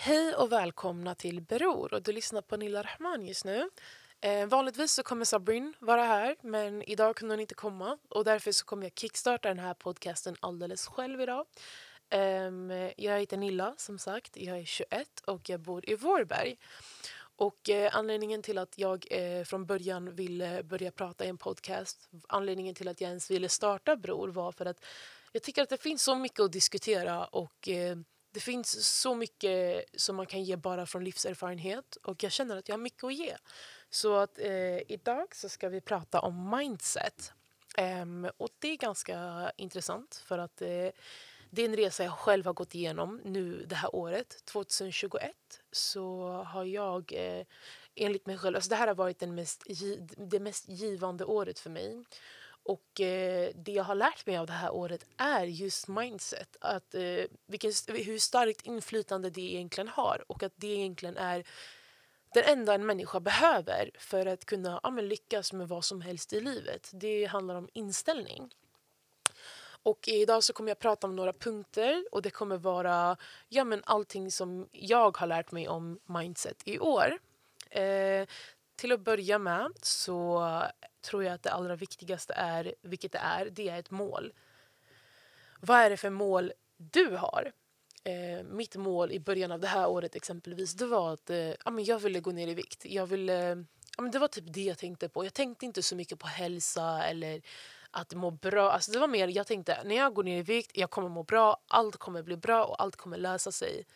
Hej 0.00 0.34
och 0.34 0.52
välkomna 0.52 1.14
till 1.14 1.40
Beror. 1.40 1.94
Och 1.94 2.02
du 2.02 2.12
lyssnar 2.12 2.42
på 2.42 2.56
Nilla 2.56 2.82
Rahman 2.82 3.26
just 3.26 3.44
nu. 3.44 3.70
Eh, 4.20 4.46
vanligtvis 4.46 4.92
så 4.92 5.02
kommer 5.02 5.24
Sabrin 5.24 5.74
vara 5.78 6.04
här, 6.04 6.36
men 6.42 6.82
idag 6.82 7.16
kunde 7.16 7.32
hon 7.32 7.40
inte 7.40 7.54
komma. 7.54 7.98
Och 8.08 8.24
Därför 8.24 8.52
så 8.52 8.64
kommer 8.64 8.82
jag 8.82 8.92
kickstarta 8.98 9.48
den 9.48 9.58
här 9.58 9.74
podcasten 9.74 10.36
alldeles 10.40 10.86
själv 10.86 11.20
idag. 11.20 11.46
Eh, 12.10 12.50
jag 12.96 13.20
heter 13.20 13.36
Nilla, 13.36 13.74
som 13.76 13.98
sagt. 13.98 14.36
Jag 14.36 14.58
är 14.58 14.64
21 14.64 15.20
och 15.24 15.48
jag 15.48 15.60
bor 15.60 15.90
i 15.90 15.94
Vårberg. 15.94 16.56
Och 17.36 17.70
eh, 17.70 17.96
Anledningen 17.96 18.42
till 18.42 18.58
att 18.58 18.78
jag 18.78 19.06
eh, 19.10 19.44
från 19.44 19.66
början 19.66 20.14
ville 20.14 20.62
börja 20.62 20.90
prata 20.90 21.24
i 21.24 21.28
en 21.28 21.38
podcast 21.38 22.08
anledningen 22.28 22.74
till 22.74 22.88
att 22.88 23.00
jag 23.00 23.08
ens 23.08 23.30
ville 23.30 23.48
starta 23.48 23.96
Bror 23.96 24.28
var 24.28 24.52
för 24.52 24.66
att 24.66 24.84
jag 25.32 25.42
tycker 25.42 25.62
att 25.62 25.68
det 25.68 25.82
finns 25.82 26.02
så 26.02 26.14
mycket 26.14 26.40
att 26.40 26.52
diskutera 26.52 27.24
och 27.24 27.68
eh, 27.68 27.96
det 28.32 28.40
finns 28.40 29.00
så 29.00 29.14
mycket 29.14 29.84
som 30.00 30.16
man 30.16 30.26
kan 30.26 30.44
ge 30.44 30.56
bara 30.56 30.86
från 30.86 31.04
livserfarenhet 31.04 31.96
och 31.96 32.22
jag 32.22 32.32
känner 32.32 32.56
att 32.56 32.68
jag 32.68 32.76
har 32.76 32.82
mycket 32.82 33.04
att 33.04 33.14
ge. 33.14 33.36
Så 33.90 34.16
att 34.16 34.38
eh, 34.38 34.92
idag 34.92 35.36
så 35.36 35.48
ska 35.48 35.68
vi 35.68 35.80
prata 35.80 36.20
om 36.20 36.56
mindset. 36.58 37.32
Um, 37.78 38.30
och 38.36 38.48
det 38.58 38.68
är 38.68 38.76
ganska 38.76 39.50
intressant 39.56 40.22
för 40.26 40.38
att 40.38 40.62
eh, 40.62 40.88
det 41.50 41.62
är 41.62 41.64
en 41.64 41.76
resa 41.76 42.04
jag 42.04 42.12
själv 42.12 42.46
har 42.46 42.52
gått 42.52 42.74
igenom 42.74 43.20
nu 43.24 43.64
det 43.68 43.74
här 43.74 43.94
året. 43.94 44.44
2021 44.44 45.32
så 45.72 46.28
har 46.28 46.64
jag 46.64 47.12
eh, 47.16 47.46
enligt 47.94 48.26
mig 48.26 48.38
själv, 48.38 48.56
alltså 48.56 48.70
det 48.70 48.76
här 48.76 48.86
har 48.86 48.94
varit 48.94 49.18
den 49.18 49.34
mest, 49.34 49.66
det 50.16 50.40
mest 50.40 50.68
givande 50.68 51.24
året 51.24 51.58
för 51.58 51.70
mig. 51.70 52.04
Och 52.68 53.00
eh, 53.00 53.50
det 53.54 53.72
jag 53.72 53.84
har 53.84 53.94
lärt 53.94 54.26
mig 54.26 54.36
av 54.36 54.46
det 54.46 54.52
här 54.52 54.70
året 54.70 55.06
är 55.16 55.44
just 55.44 55.88
mindset. 55.88 56.56
Att, 56.60 56.94
eh, 56.94 57.24
vilken, 57.46 57.72
hur 57.86 58.18
starkt 58.18 58.66
inflytande 58.66 59.30
det 59.30 59.40
egentligen 59.40 59.88
har 59.88 60.24
och 60.26 60.42
att 60.42 60.52
det 60.56 60.66
egentligen 60.66 61.16
är 61.16 61.44
den 62.34 62.44
enda 62.46 62.74
en 62.74 62.86
människa 62.86 63.20
behöver 63.20 63.90
för 63.98 64.26
att 64.26 64.44
kunna 64.44 64.80
ja, 64.82 64.90
lyckas 64.90 65.52
med 65.52 65.68
vad 65.68 65.84
som 65.84 66.00
helst 66.00 66.32
i 66.32 66.40
livet. 66.40 66.90
Det 66.92 67.24
handlar 67.24 67.54
om 67.54 67.68
inställning. 67.72 68.54
Och 69.82 70.08
idag 70.08 70.44
så 70.44 70.52
kommer 70.52 70.70
jag 70.70 70.78
prata 70.78 71.06
om 71.06 71.16
några 71.16 71.32
punkter 71.32 72.04
och 72.12 72.22
det 72.22 72.30
kommer 72.30 72.56
vara 72.56 73.16
ja, 73.48 73.64
men 73.64 73.82
allting 73.86 74.30
som 74.30 74.68
jag 74.72 75.16
har 75.16 75.26
lärt 75.26 75.52
mig 75.52 75.68
om 75.68 75.98
mindset 76.06 76.62
i 76.64 76.78
år. 76.78 77.18
Eh, 77.70 78.26
till 78.78 78.92
att 78.92 79.00
börja 79.00 79.38
med 79.38 79.72
så 79.82 80.62
tror 81.00 81.24
jag 81.24 81.34
att 81.34 81.42
det 81.42 81.52
allra 81.52 81.76
viktigaste 81.76 82.34
är, 82.36 82.74
vilket 82.82 83.12
det 83.12 83.18
är, 83.18 83.50
det 83.50 83.68
är 83.68 83.78
ett 83.78 83.90
mål. 83.90 84.32
Vad 85.60 85.78
är 85.78 85.90
det 85.90 85.96
för 85.96 86.10
mål 86.10 86.52
du 86.76 87.16
har? 87.16 87.52
Eh, 88.04 88.44
mitt 88.44 88.76
mål 88.76 89.12
i 89.12 89.20
början 89.20 89.52
av 89.52 89.60
det 89.60 89.66
här 89.66 89.88
året 89.88 90.16
exempelvis 90.16 90.74
det 90.74 90.86
var 90.86 91.12
att 91.12 91.30
eh, 91.30 91.36
ja, 91.36 91.70
men 91.70 91.84
jag 91.84 91.98
ville 91.98 92.20
gå 92.20 92.30
ner 92.30 92.48
i 92.48 92.54
vikt. 92.54 92.84
Jag 92.84 93.06
ville, 93.06 93.64
ja, 93.96 94.02
men 94.02 94.10
det 94.10 94.18
var 94.18 94.28
typ 94.28 94.44
det 94.46 94.62
jag 94.62 94.78
tänkte 94.78 95.08
på. 95.08 95.24
Jag 95.24 95.34
tänkte 95.34 95.66
inte 95.66 95.82
så 95.82 95.96
mycket 95.96 96.18
på 96.18 96.26
hälsa 96.26 97.02
eller 97.02 97.42
att 97.90 98.14
må 98.14 98.30
bra. 98.30 98.72
Alltså 98.72 98.92
det 98.92 98.98
var 98.98 99.08
mer, 99.08 99.28
jag 99.28 99.46
tänkte 99.46 99.82
när 99.84 99.96
jag 99.96 100.14
går 100.14 100.24
ner 100.24 100.38
i 100.38 100.42
vikt, 100.42 100.70
jag 100.74 100.90
kommer 100.90 101.08
må 101.08 101.22
bra, 101.22 101.62
allt 101.68 101.96
kommer 101.96 102.22
bli 102.22 102.36
bra 102.36 102.64
och 102.64 102.82
allt 102.82 102.96
kommer 102.96 103.16
lösa 103.16 103.52
sig. 103.52 103.86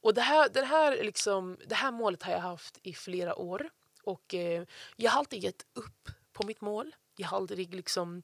Och 0.00 0.14
det 0.14 0.20
här, 0.20 0.48
det 0.48 0.64
här, 0.64 1.04
liksom, 1.04 1.58
det 1.66 1.74
här 1.74 1.92
målet 1.92 2.22
har 2.22 2.32
jag 2.32 2.40
haft 2.40 2.78
i 2.82 2.92
flera 2.94 3.34
år. 3.34 3.70
Och 4.02 4.34
eh, 4.34 4.64
Jag 4.96 5.10
har 5.10 5.18
alltid 5.18 5.44
gett 5.44 5.66
upp 5.72 6.08
på 6.32 6.46
mitt 6.46 6.60
mål. 6.60 6.94
Jag 7.16 7.28
har 7.28 7.36
aldrig 7.36 7.74
liksom 7.74 8.22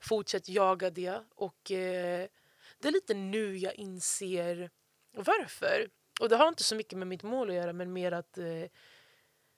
fortsatt 0.00 0.48
jaga 0.48 0.90
det. 0.90 1.22
Och 1.34 1.70
eh, 1.70 2.28
Det 2.78 2.88
är 2.88 2.92
lite 2.92 3.14
nu 3.14 3.56
jag 3.56 3.74
inser 3.74 4.70
varför. 5.12 5.90
Och 6.20 6.28
Det 6.28 6.36
har 6.36 6.48
inte 6.48 6.64
så 6.64 6.74
mycket 6.74 6.98
med 6.98 7.08
mitt 7.08 7.22
mål 7.22 7.50
att 7.50 7.56
göra 7.56 7.72
men 7.72 7.92
mer 7.92 8.12
att 8.12 8.38
eh, 8.38 8.64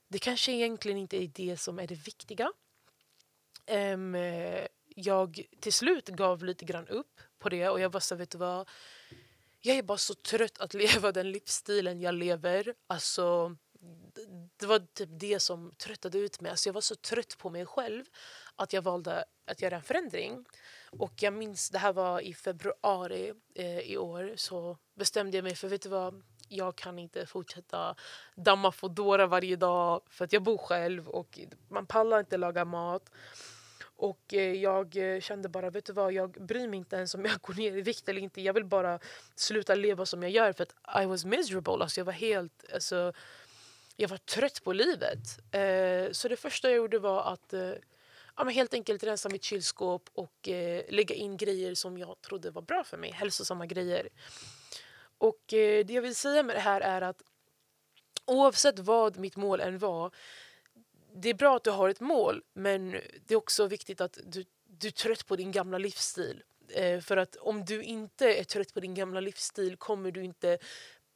det 0.09 0.19
kanske 0.19 0.53
egentligen 0.53 0.99
inte 0.99 1.17
är 1.17 1.29
det 1.29 1.57
som 1.57 1.79
är 1.79 1.87
det 1.87 1.95
viktiga. 1.95 2.53
Um, 3.71 4.17
jag 4.87 5.47
till 5.61 5.73
slut 5.73 6.09
gav 6.09 6.45
lite 6.45 6.65
grann 6.65 6.89
upp 6.89 7.21
på 7.39 7.49
det 7.49 7.69
och 7.69 7.81
jag 7.81 7.93
var 7.93 8.01
så 8.01 8.15
vet 8.15 8.31
du 8.31 8.39
vad? 8.39 8.69
Jag 9.61 9.77
är 9.77 9.83
bara 9.83 9.99
så 9.99 10.15
trött 10.15 10.59
att 10.59 10.75
leva 10.85 11.13
den 11.13 11.33
livsstilen 11.33 12.01
jag 12.01 12.15
lever. 12.15 12.75
Alltså 12.87 13.57
det 14.57 14.67
var 14.67 14.79
typ 14.79 15.09
det 15.13 15.41
som 15.41 15.73
tröttade 15.79 16.19
ut 16.19 16.41
mig. 16.41 16.51
Alltså 16.51 16.69
jag 16.69 16.75
var 16.75 16.81
så 16.81 16.95
trött 16.95 17.39
på 17.39 17.51
mig 17.51 17.67
själv 17.67 18.05
att 18.57 18.73
jag 18.73 18.83
valde 18.83 19.25
att 19.47 19.63
göra 19.63 19.77
en 19.77 19.83
förändring. 19.83 20.45
Och 20.91 21.23
jag 21.23 21.33
minns, 21.33 21.71
det 21.71 21.79
här 21.79 21.93
var 21.93 22.21
i 22.21 22.35
februari 22.35 23.33
eh, 23.55 23.79
i 23.79 23.97
år, 23.97 24.33
så 24.37 24.79
bestämde 24.95 25.37
jag 25.37 25.45
mig 25.45 25.55
för 25.55 25.69
vet 25.69 25.83
du 25.83 25.89
vad, 25.89 26.23
jag 26.49 26.77
kan 26.77 26.99
inte 26.99 27.27
fortsätta 27.27 27.95
damma 28.35 28.73
Foodora 28.73 29.27
varje 29.27 29.57
dag 29.57 30.03
för 30.11 30.25
att 30.25 30.33
jag 30.33 30.43
bor 30.43 30.59
själv 30.59 31.09
och 31.09 31.39
man 31.69 31.87
pallar 31.87 32.21
inte 32.21 32.37
laga 32.37 32.65
mat. 32.65 33.11
Och 33.99 34.35
eh, 34.35 34.53
jag 34.53 34.97
eh, 34.97 35.21
kände 35.21 35.49
bara, 35.49 35.71
vet 35.71 35.85
du 35.85 35.93
vad, 35.93 36.13
jag 36.13 36.31
bryr 36.31 36.69
mig 36.69 36.77
inte 36.77 36.97
ens 36.97 37.15
om 37.15 37.25
jag 37.25 37.41
går 37.43 37.55
ner 37.55 37.77
i 37.77 37.81
vikt 37.81 38.09
eller 38.09 38.21
inte. 38.21 38.43
Jag 38.43 38.55
vill 38.55 38.65
bara 38.65 38.99
sluta 39.35 39.75
leva 39.75 40.07
som 40.07 40.23
jag 40.23 40.33
gör 40.33 40.53
för 40.53 40.63
att 40.63 41.03
I 41.03 41.07
was 41.07 41.25
miserable. 41.25 41.73
Alltså 41.73 42.01
jag 42.01 42.05
var 42.05 42.13
helt, 42.13 42.65
alltså, 42.75 43.13
jag 44.01 44.09
var 44.09 44.17
trött 44.17 44.65
på 44.65 44.73
livet. 44.73 45.55
Eh, 45.55 46.13
så 46.13 46.29
det 46.29 46.37
första 46.37 46.69
jag 46.69 46.77
gjorde 46.77 46.99
var 46.99 47.33
att 47.33 47.53
eh, 47.53 47.73
ja, 48.37 48.45
men 48.45 48.55
helt 48.55 48.75
enkelt 48.75 49.03
rensa 49.03 49.29
mitt 49.29 49.45
kylskåp 49.45 50.11
och 50.13 50.49
eh, 50.49 50.85
lägga 50.89 51.15
in 51.15 51.37
grejer 51.37 51.75
som 51.75 51.99
jag 51.99 52.21
trodde 52.21 52.51
var 52.51 52.63
bra 52.63 52.85
för 52.85 52.97
mig, 52.97 53.11
hälsosamma 53.11 53.67
grejer. 53.67 54.09
Och 55.19 55.53
eh, 55.53 55.87
det 55.87 55.93
jag 55.93 56.03
vill 56.03 56.15
säga 56.15 56.43
med 56.43 56.57
det 56.57 56.61
här 56.61 56.81
är 56.81 57.03
att 57.03 57.23
oavsett 58.25 58.79
vad 58.79 59.19
mitt 59.19 59.37
mål 59.37 59.61
än 59.61 59.79
var 59.79 60.15
det 61.15 61.29
är 61.29 61.35
bra 61.35 61.57
att 61.57 61.65
du 61.65 61.71
har 61.71 61.89
ett 61.89 62.01
mål 62.01 62.43
men 62.53 62.91
det 63.27 63.35
är 63.35 63.37
också 63.37 63.67
viktigt 63.67 64.01
att 64.01 64.19
du, 64.27 64.45
du 64.67 64.87
är 64.87 64.93
trött 64.93 65.27
på 65.27 65.37
din 65.37 65.53
gamla 65.53 65.79
livsstil. 65.79 66.43
Eh, 66.69 67.01
för 67.01 67.17
att 67.17 67.37
om 67.37 67.65
du 67.65 67.83
inte 67.83 68.35
är 68.35 68.45
trött 68.45 68.75
på 68.75 68.81
din 68.81 68.95
gamla 68.95 69.21
livsstil 69.21 69.77
kommer 69.77 70.11
du 70.11 70.25
inte 70.25 70.59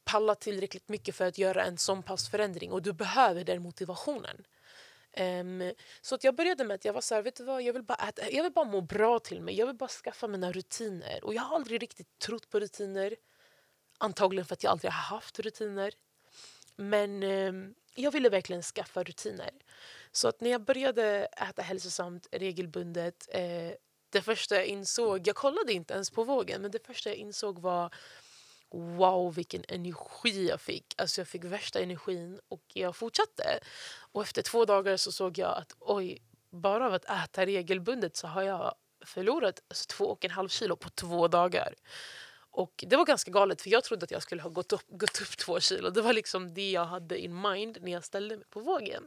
palla 0.03 0.35
tillräckligt 0.35 0.89
mycket 0.89 1.15
för 1.15 1.25
att 1.25 1.37
göra 1.37 1.63
en 1.63 1.77
sån 1.77 2.03
pass 2.03 2.29
förändring 2.29 2.71
och 2.71 2.81
du 2.81 2.93
behöver 2.93 3.43
den 3.43 3.61
motivationen. 3.61 4.45
Um, 5.17 5.73
så 6.01 6.15
att 6.15 6.23
jag 6.23 6.35
började 6.35 6.63
med 6.63 6.75
att 6.75 6.85
jag 6.85 6.93
var 6.93 7.01
så 7.01 7.15
här, 7.15 7.21
vet 7.21 7.35
du 7.35 7.43
vad, 7.43 7.61
jag 7.61 7.73
vill, 7.73 7.83
bara 7.83 8.07
äta, 8.07 8.31
jag 8.31 8.43
vill 8.43 8.51
bara 8.51 8.65
må 8.65 8.81
bra 8.81 9.19
till 9.19 9.41
mig. 9.41 9.55
Jag 9.55 9.67
vill 9.67 9.75
bara 9.75 9.89
skaffa 9.89 10.27
mina 10.27 10.51
rutiner. 10.51 11.23
Och 11.23 11.33
jag 11.33 11.41
har 11.41 11.55
aldrig 11.55 11.81
riktigt 11.81 12.19
trott 12.19 12.49
på 12.49 12.59
rutiner. 12.59 13.15
Antagligen 13.97 14.45
för 14.45 14.53
att 14.53 14.63
jag 14.63 14.71
aldrig 14.71 14.91
har 14.91 15.15
haft 15.15 15.39
rutiner. 15.39 15.93
Men 16.75 17.23
um, 17.23 17.75
jag 17.95 18.11
ville 18.11 18.29
verkligen 18.29 18.61
skaffa 18.61 19.03
rutiner. 19.03 19.51
Så 20.11 20.27
att 20.27 20.41
när 20.41 20.49
jag 20.49 20.61
började 20.61 21.25
äta 21.25 21.61
hälsosamt 21.61 22.27
regelbundet 22.31 23.29
eh, 23.31 23.71
det 24.09 24.21
första 24.21 24.55
jag 24.55 24.65
insåg, 24.65 25.27
jag 25.27 25.35
kollade 25.35 25.73
inte 25.73 25.93
ens 25.93 26.09
på 26.09 26.23
vågen, 26.23 26.61
men 26.61 26.71
det 26.71 26.85
första 26.85 27.09
jag 27.09 27.17
insåg 27.17 27.59
var 27.59 27.95
wow 28.73 29.33
vilken 29.33 29.63
energi 29.67 30.47
jag 30.49 30.61
fick. 30.61 30.95
Alltså 30.97 31.21
jag 31.21 31.27
fick 31.27 31.43
värsta 31.43 31.79
energin 31.79 32.39
och 32.49 32.63
jag 32.73 32.95
fortsatte. 32.95 33.59
Och 34.11 34.21
efter 34.21 34.41
två 34.41 34.65
dagar 34.65 34.97
så 34.97 35.11
såg 35.11 35.37
jag 35.37 35.57
att 35.57 35.75
oj, 35.79 36.21
bara 36.49 36.85
av 36.85 36.93
att 36.93 37.05
äta 37.05 37.45
regelbundet 37.45 38.15
så 38.15 38.27
har 38.27 38.41
jag 38.41 38.75
förlorat 39.05 39.63
alltså, 39.67 39.85
två 39.87 40.05
och 40.05 40.25
en 40.25 40.31
halv 40.31 40.49
kilo 40.49 40.75
på 40.75 40.89
två 40.89 41.27
dagar. 41.27 41.73
Och 42.55 42.83
Det 42.87 42.95
var 42.95 43.05
ganska 43.05 43.31
galet 43.31 43.61
för 43.61 43.69
jag 43.69 43.83
trodde 43.83 44.03
att 44.03 44.11
jag 44.11 44.23
skulle 44.23 44.41
ha 44.41 44.49
gått 44.49 44.73
upp, 44.73 44.87
gått 44.87 45.21
upp 45.21 45.37
två 45.37 45.59
kilo. 45.59 45.89
Det 45.89 46.01
var 46.01 46.13
liksom 46.13 46.53
det 46.53 46.71
jag 46.71 46.85
hade 46.85 47.19
in 47.19 47.41
mind 47.41 47.77
när 47.81 47.91
jag 47.91 48.03
ställde 48.03 48.37
mig 48.37 48.45
på 48.49 48.59
vågen. 48.59 49.03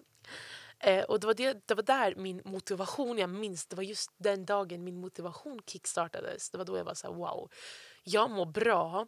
Eh, 0.79 1.05
och 1.05 1.21
det 1.21 1.27
var, 1.27 1.35
det, 1.35 1.69
det 1.69 1.75
var 1.75 1.83
där 1.83 2.15
min 2.17 2.43
motivation, 2.45 3.19
jag 3.19 3.31
minns, 3.31 3.67
det 3.67 3.77
var 3.77 3.83
just 3.83 4.11
den 4.17 4.45
dagen 4.45 4.85
min 4.85 5.01
motivation 5.01 5.61
kickstartades. 5.67 6.51
Det 6.51 6.59
var 6.59 6.65
då 6.65 6.77
jag 6.77 6.85
var 6.85 6.95
så 6.95 7.07
här, 7.07 7.15
wow, 7.15 7.51
jag 8.05 8.31
mår 8.31 8.47
bra 8.47 9.07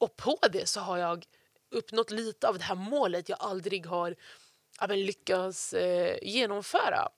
och 0.00 0.16
på 0.16 0.38
det 0.52 0.68
så 0.68 0.80
har 0.80 0.98
jag 0.98 1.26
uppnått 1.70 2.10
lite 2.10 2.48
av 2.48 2.58
det 2.58 2.64
här 2.64 2.74
målet 2.74 3.28
jag 3.28 3.38
aldrig 3.40 3.86
har 3.86 4.16
ja, 4.80 4.86
lyckats 4.86 5.72
eh, 5.72 6.18
genomföra. 6.22 7.08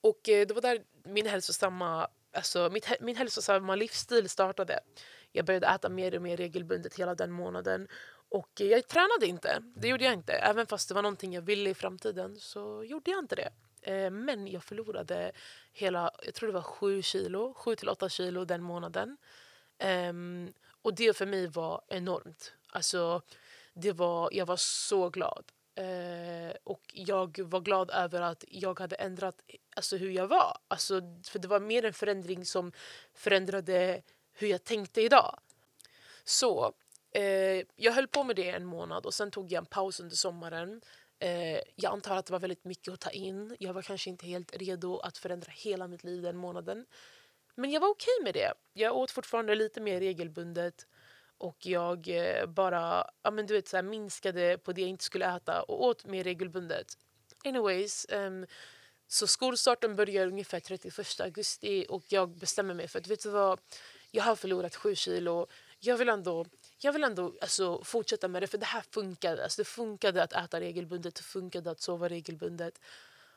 Och 0.00 0.28
eh, 0.28 0.46
det 0.46 0.54
var 0.54 0.62
där 0.62 0.82
min 1.04 1.26
hälsosamma, 1.26 2.08
alltså, 2.32 2.70
mitt, 2.72 3.00
min 3.00 3.16
hälsosamma 3.16 3.74
livsstil 3.74 4.28
startade. 4.28 4.80
Jag 5.32 5.44
började 5.44 5.66
äta 5.66 5.88
mer 5.88 6.14
och 6.14 6.22
mer 6.22 6.36
regelbundet 6.36 6.94
hela 6.94 7.14
den 7.14 7.30
månaden. 7.30 7.88
Och 8.28 8.60
eh, 8.60 8.66
jag 8.66 8.88
tränade 8.88 9.26
inte, 9.26 9.62
det 9.76 9.88
gjorde 9.88 10.04
jag 10.04 10.14
inte. 10.14 10.32
Även 10.32 10.66
fast 10.66 10.88
det 10.88 10.94
var 10.94 11.02
någonting 11.02 11.32
jag 11.32 11.42
ville 11.42 11.70
i 11.70 11.74
framtiden 11.74 12.36
så 12.36 12.84
gjorde 12.84 13.10
jag 13.10 13.18
inte 13.18 13.36
det. 13.36 13.50
Eh, 13.82 14.10
men 14.10 14.46
jag 14.46 14.64
förlorade 14.64 15.32
hela, 15.72 16.10
jag 16.24 16.34
tror 16.34 16.46
det 16.46 16.54
var 16.54 16.62
7 16.62 17.02
kilo, 17.02 17.54
7 17.54 17.76
till 17.76 17.88
8 17.88 18.08
kilo 18.08 18.44
den 18.44 18.62
månaden. 18.62 19.16
Ehm, 19.78 20.52
och 20.82 20.94
det 20.94 21.16
för 21.16 21.26
mig 21.26 21.46
var 21.46 21.84
enormt. 21.88 22.52
Alltså, 22.68 23.22
det 23.74 23.92
var, 23.92 24.28
jag 24.32 24.46
var 24.46 24.56
så 24.56 25.08
glad. 25.10 25.44
Eh, 25.74 26.56
och 26.64 26.82
jag 26.92 27.38
var 27.38 27.60
glad 27.60 27.90
över 27.90 28.20
att 28.20 28.44
jag 28.48 28.80
hade 28.80 28.96
ändrat 28.96 29.42
alltså, 29.76 29.96
hur 29.96 30.10
jag 30.10 30.26
var. 30.26 30.58
Alltså, 30.68 31.00
för 31.24 31.38
Det 31.38 31.48
var 31.48 31.60
mer 31.60 31.84
en 31.84 31.92
förändring 31.92 32.44
som 32.44 32.72
förändrade 33.14 34.02
hur 34.32 34.48
jag 34.48 34.64
tänkte 34.64 35.02
idag. 35.02 35.40
Så 36.24 36.74
Eh, 37.14 37.64
jag 37.76 37.92
höll 37.92 38.08
på 38.08 38.24
med 38.24 38.36
det 38.36 38.50
en 38.50 38.64
månad 38.64 39.06
och 39.06 39.14
sen 39.14 39.30
tog 39.30 39.52
jag 39.52 39.58
en 39.58 39.66
paus 39.66 40.00
under 40.00 40.16
sommaren. 40.16 40.80
Eh, 41.18 41.60
jag 41.76 41.92
antar 41.92 42.16
att 42.16 42.26
det 42.26 42.32
var 42.32 42.40
väldigt 42.40 42.64
mycket 42.64 42.94
att 42.94 43.00
ta 43.00 43.10
in. 43.10 43.56
Jag 43.58 43.72
var 43.72 43.82
kanske 43.82 44.10
inte 44.10 44.26
helt 44.26 44.56
redo 44.56 44.98
att 44.98 45.18
förändra 45.18 45.52
hela 45.52 45.88
mitt 45.88 46.04
liv 46.04 46.22
den 46.22 46.36
månaden. 46.36 46.86
Men 47.54 47.70
jag 47.70 47.80
var 47.80 47.88
okej 47.88 48.14
okay 48.20 48.24
med 48.24 48.34
det. 48.34 48.54
Jag 48.72 48.96
åt 48.96 49.10
fortfarande 49.10 49.54
lite 49.54 49.80
mer 49.80 50.00
regelbundet 50.00 50.86
och 51.38 51.66
jag 51.66 52.08
eh, 52.08 52.46
bara 52.46 53.10
ja, 53.22 53.30
men 53.30 53.46
du 53.46 53.54
vet, 53.54 53.68
så 53.68 53.76
här, 53.76 53.82
minskade 53.82 54.58
på 54.58 54.72
det 54.72 54.80
jag 54.80 54.90
inte 54.90 55.04
skulle 55.04 55.36
äta 55.36 55.62
och 55.62 55.84
åt 55.84 56.04
mer 56.04 56.24
regelbundet. 56.24 56.98
Anyways, 57.44 58.06
um, 58.10 58.46
så 59.08 59.26
skolstarten 59.26 59.96
börjar 59.96 60.26
ungefär 60.26 60.60
31 60.60 61.20
augusti 61.20 61.86
och 61.88 62.04
jag 62.08 62.28
bestämmer 62.28 62.74
mig 62.74 62.88
för 62.88 62.98
att 62.98 63.06
vet 63.06 63.22
du 63.22 63.30
vad, 63.30 63.60
jag 64.10 64.24
har 64.24 64.36
förlorat 64.36 64.76
sju 64.76 64.94
kilo. 64.94 65.46
Jag 65.78 65.96
vill 65.96 66.08
ändå, 66.08 66.46
jag 66.78 66.92
vill 66.92 67.04
ändå 67.04 67.34
alltså, 67.40 67.84
fortsätta 67.84 68.28
med 68.28 68.42
det 68.42 68.46
för 68.46 68.58
det 68.58 68.66
här 68.66 68.84
funkade. 68.90 69.42
Alltså, 69.42 69.60
det 69.62 69.68
funkade 69.68 70.22
att 70.22 70.32
äta 70.32 70.60
regelbundet, 70.60 71.14
det 71.14 71.22
funkade 71.22 71.70
att 71.70 71.80
sova 71.80 72.08
regelbundet. 72.08 72.80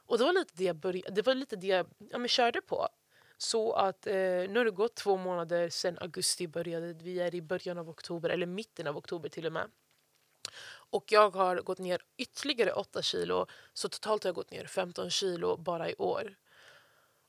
Och 0.06 0.18
det 0.18 0.24
var 0.24 0.34
lite 0.34 0.54
det 0.56 0.64
jag, 0.64 0.76
började, 0.76 1.16
det 1.16 1.22
var 1.22 1.36
lite 1.36 1.56
det 1.56 1.68
jag 1.68 1.88
ja, 2.12 2.18
men 2.18 2.28
körde 2.28 2.62
på. 2.62 2.88
Så 3.38 3.74
att 3.74 4.08
eh, 4.08 4.14
nu 4.14 4.56
har 4.58 4.66
det 4.66 4.72
gått 4.72 4.96
två 4.96 5.18
månader 5.18 5.70
sen 5.70 5.98
augusti 6.00 6.48
började. 6.48 6.94
Vi 6.94 7.20
är 7.20 7.36
i 7.36 7.42
början 7.42 7.78
av 7.78 7.90
oktober, 7.90 8.30
eller 8.30 8.46
mitten 8.46 8.88
av 8.88 8.98
oktober 8.98 9.30
till 9.30 9.46
och 9.46 9.54
med. 9.54 9.70
Och 10.90 11.12
jag 11.12 11.36
har 11.36 11.56
gått 11.56 11.80
ner 11.80 12.02
ytterligare 12.18 12.74
8 12.74 13.02
kilo, 13.02 13.48
så 13.74 13.90
totalt 13.90 14.24
har 14.24 14.28
jag 14.28 14.36
gått 14.36 14.52
ner 14.52 14.66
15 14.66 15.10
kilo 15.10 15.58
bara 15.58 15.90
i 15.90 15.96
år. 15.96 16.36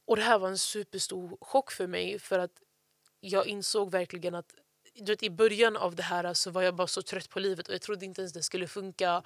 Och 0.05 0.17
det 0.17 0.23
här 0.23 0.38
var 0.38 0.49
en 0.49 0.58
superstor 0.58 1.38
chock 1.41 1.70
för 1.70 1.87
mig 1.87 2.19
för 2.19 2.38
att 2.38 2.62
jag 3.20 3.47
insåg 3.47 3.91
verkligen 3.91 4.35
att 4.35 4.55
du 4.94 5.12
vet, 5.12 5.23
i 5.23 5.31
början 5.31 5.76
av 5.76 5.97
det 5.97 6.03
här 6.03 6.35
så 6.35 6.50
var 6.50 6.62
jag 6.62 6.75
bara 6.75 6.87
så 6.87 7.03
trött 7.03 7.31
på 7.31 7.41
livet 7.41 7.69
och 7.69 7.75
jag 7.75 7.82
trodde 7.82 8.05
inte 8.05 8.20
ens 8.20 8.32
det 8.32 8.43
skulle 8.43 8.69
funka. 8.69 9.23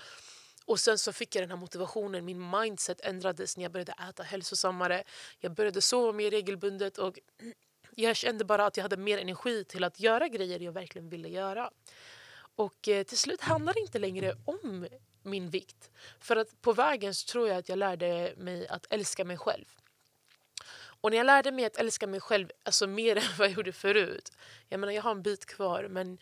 Och 0.71 0.81
sen 0.81 0.99
så 0.99 1.13
fick 1.13 1.37
jag 1.37 1.43
den 1.43 1.51
här 1.51 1.57
motivationen, 1.57 2.25
min 2.25 2.51
mindset 2.51 3.01
ändrades 3.01 3.57
när 3.57 3.65
jag 3.65 3.73
började 3.73 3.95
äta 4.09 4.23
hälsosammare. 4.23 5.05
Jag 5.39 5.53
började 5.53 5.81
sova 5.81 6.13
mer 6.13 6.31
regelbundet 6.31 6.99
och 6.99 7.19
jag 7.95 8.17
kände 8.17 8.45
bara 8.45 8.67
att 8.67 8.77
jag 8.77 8.85
hade 8.85 8.97
mer 8.97 9.19
energi 9.19 9.65
till 9.65 9.85
att 9.85 10.01
göra 10.01 10.29
grejer 10.29 10.61
jag 10.61 10.73
verkligen 10.73 11.09
ville 11.09 11.29
göra. 11.29 11.71
Och 12.55 12.89
eh, 12.89 13.03
till 13.03 13.19
slut 13.19 13.41
handlar 13.41 13.75
det 13.75 13.81
inte 13.81 13.99
längre 13.99 14.37
om 14.45 14.89
min 15.23 15.51
vikt. 15.51 15.91
För 16.19 16.37
att 16.37 16.61
på 16.61 16.73
vägen 16.73 17.15
så 17.15 17.27
tror 17.27 17.49
jag 17.49 17.57
att 17.57 17.69
jag 17.69 17.79
lärde 17.79 18.35
mig 18.37 18.69
att 18.69 18.87
älska 18.91 19.25
mig 19.25 19.39
själv. 19.39 19.65
Och 20.73 21.11
när 21.11 21.17
jag 21.17 21.27
lärde 21.27 21.53
mig 21.53 21.65
att 21.65 21.77
älska 21.77 22.07
mig 22.07 22.21
själv 22.21 22.51
alltså 22.63 22.87
mer 22.87 23.17
än 23.17 23.23
vad 23.39 23.49
jag 23.49 23.57
gjorde 23.57 23.73
förut. 23.73 24.33
Jag 24.69 24.81
menar 24.81 24.93
jag 24.93 25.03
har 25.03 25.11
en 25.11 25.23
bit 25.23 25.47
kvar 25.47 25.89
men 25.91 26.19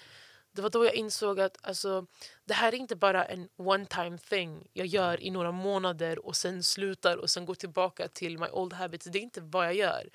det 0.52 0.62
var 0.62 0.70
då 0.70 0.84
jag 0.84 0.94
insåg 0.94 1.40
att 1.40 1.56
alltså, 1.62 2.06
det 2.44 2.54
här 2.54 2.72
är 2.72 2.76
inte 2.76 2.96
bara 2.96 3.24
en 3.24 3.48
one 3.56 3.86
time 3.86 4.18
thing 4.18 4.68
jag 4.72 4.86
gör 4.86 5.22
i 5.22 5.30
några 5.30 5.52
månader 5.52 6.26
och 6.26 6.36
sen 6.36 6.62
slutar 6.62 7.16
och 7.16 7.30
sen 7.30 7.44
går 7.44 7.54
tillbaka 7.54 8.08
till 8.08 8.38
my 8.38 8.46
old 8.46 8.72
habits. 8.72 9.06
Det 9.06 9.18
är 9.18 9.22
inte 9.22 9.40
vad 9.40 9.66
jag 9.66 9.74
gör. 9.74 10.10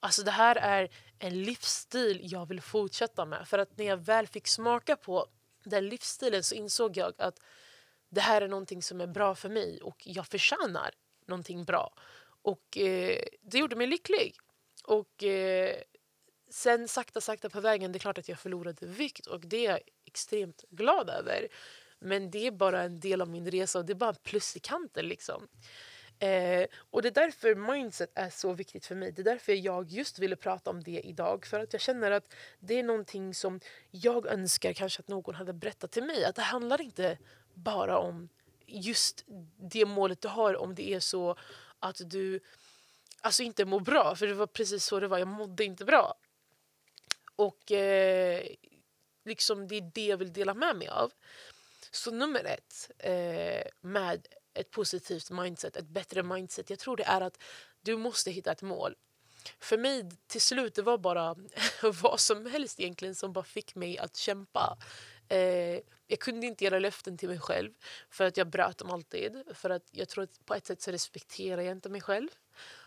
Alltså 0.00 0.22
det 0.22 0.30
här 0.30 0.56
är 0.56 0.88
en 1.18 1.42
livsstil 1.42 2.20
jag 2.22 2.48
vill 2.48 2.60
fortsätta 2.60 3.24
med. 3.24 3.48
För 3.48 3.58
att 3.58 3.78
när 3.78 3.84
jag 3.84 3.96
väl 3.96 4.26
fick 4.26 4.48
smaka 4.48 4.96
på 4.96 5.26
den 5.64 5.88
livsstilen 5.88 6.42
så 6.42 6.54
insåg 6.54 6.96
jag 6.96 7.12
att 7.18 7.40
det 8.10 8.20
här 8.20 8.42
är 8.42 8.48
någonting 8.48 8.82
som 8.82 9.00
är 9.00 9.06
bra 9.06 9.34
för 9.34 9.48
mig 9.48 9.80
och 9.82 10.02
jag 10.06 10.26
förtjänar 10.26 10.90
någonting 11.26 11.64
bra. 11.64 11.94
Och 12.42 12.78
eh, 12.78 13.24
det 13.42 13.58
gjorde 13.58 13.76
mig 13.76 13.86
lycklig. 13.86 14.36
Och 14.84 15.24
eh, 15.24 15.76
sen 16.54 16.88
sakta, 16.88 17.20
sakta 17.20 17.50
på 17.50 17.60
vägen, 17.60 17.92
det 17.92 17.96
är 17.96 18.00
klart 18.00 18.18
att 18.18 18.28
jag 18.28 18.38
förlorade 18.38 18.86
vikt 18.86 19.26
och 19.26 19.40
det 19.40 19.66
är 19.66 19.70
jag 19.70 19.80
extremt 20.06 20.64
glad 20.70 21.10
över. 21.10 21.48
Men 21.98 22.30
det 22.30 22.46
är 22.46 22.50
bara 22.50 22.82
en 22.82 23.00
del 23.00 23.20
av 23.20 23.28
min 23.28 23.50
resa 23.50 23.78
och 23.78 23.84
det 23.84 23.92
är 23.92 23.94
bara 23.94 24.14
plus 24.14 24.56
i 24.56 24.60
kanten 24.60 25.08
liksom. 25.08 25.48
Eh, 26.18 26.66
och 26.90 27.02
det 27.02 27.08
är 27.08 27.24
därför 27.24 27.54
mindset 27.54 28.10
är 28.14 28.30
så 28.30 28.52
viktigt 28.52 28.86
för 28.86 28.94
mig. 28.94 29.12
Det 29.12 29.22
är 29.22 29.24
därför 29.24 29.52
jag 29.52 29.90
just 29.90 30.18
ville 30.18 30.36
prata 30.36 30.70
om 30.70 30.82
det 30.82 31.00
idag. 31.00 31.46
För 31.46 31.60
att 31.60 31.72
jag 31.72 31.82
känner 31.82 32.10
att 32.10 32.34
det 32.60 32.78
är 32.78 32.82
någonting 32.82 33.34
som 33.34 33.60
jag 33.90 34.26
önskar 34.26 34.72
kanske 34.72 35.00
att 35.00 35.08
någon 35.08 35.34
hade 35.34 35.52
berättat 35.52 35.90
till 35.90 36.04
mig. 36.04 36.24
Att 36.24 36.34
det 36.34 36.42
handlar 36.42 36.80
inte 36.80 37.18
bara 37.54 37.98
om 37.98 38.28
just 38.66 39.24
det 39.70 39.84
målet 39.86 40.20
du 40.20 40.28
har 40.28 40.56
om 40.56 40.74
det 40.74 40.94
är 40.94 41.00
så 41.00 41.36
att 41.78 42.00
du 42.10 42.40
alltså 43.20 43.42
inte 43.42 43.64
mår 43.64 43.80
bra. 43.80 44.14
För 44.14 44.26
det 44.26 44.34
var 44.34 44.46
precis 44.46 44.84
så 44.84 45.00
det 45.00 45.08
var. 45.08 45.18
Jag 45.18 45.28
mådde 45.28 45.64
inte 45.64 45.84
bra. 45.84 46.14
Och 47.36 47.72
eh, 47.72 48.46
liksom 49.24 49.68
det 49.68 49.76
är 49.76 49.90
det 49.94 50.06
jag 50.06 50.16
vill 50.16 50.32
dela 50.32 50.54
med 50.54 50.76
mig 50.76 50.88
av. 50.88 51.12
Så 51.90 52.10
nummer 52.10 52.44
ett 52.44 52.90
eh, 52.98 53.70
med 53.80 54.26
ett 54.54 54.70
positivt 54.70 55.30
mindset, 55.30 55.76
ett 55.76 55.88
bättre 55.88 56.22
mindset. 56.22 56.70
Jag 56.70 56.78
tror 56.78 56.96
det 56.96 57.04
är 57.04 57.20
att 57.20 57.42
du 57.80 57.96
måste 57.96 58.30
hitta 58.30 58.52
ett 58.52 58.62
mål. 58.62 58.96
För 59.58 59.78
mig 59.78 60.10
till 60.26 60.40
slut 60.40 60.74
det 60.74 60.82
var 60.82 60.98
bara 60.98 61.36
vad 62.02 62.20
som 62.20 62.46
helst 62.46 62.80
egentligen 62.80 63.14
som 63.14 63.32
bara 63.32 63.44
fick 63.44 63.74
mig 63.74 63.98
att 63.98 64.16
kämpa. 64.16 64.78
Eh, 65.28 65.80
jag 66.06 66.18
kunde 66.20 66.46
inte 66.46 66.64
göra 66.64 66.78
löften 66.78 67.18
till 67.18 67.28
mig 67.28 67.38
själv 67.38 67.72
för 68.10 68.24
att 68.24 68.36
jag 68.36 68.46
bröt 68.46 68.78
dem 68.78 68.90
alltid. 68.90 69.42
För 69.54 69.70
att 69.70 69.88
jag 69.90 70.08
tror 70.08 70.24
att 70.24 70.46
på 70.46 70.54
ett 70.54 70.66
sätt 70.66 70.82
så 70.82 70.90
respekterar 70.90 71.62
jag 71.62 71.72
inte 71.72 71.88
mig 71.88 72.00
själv. 72.00 72.28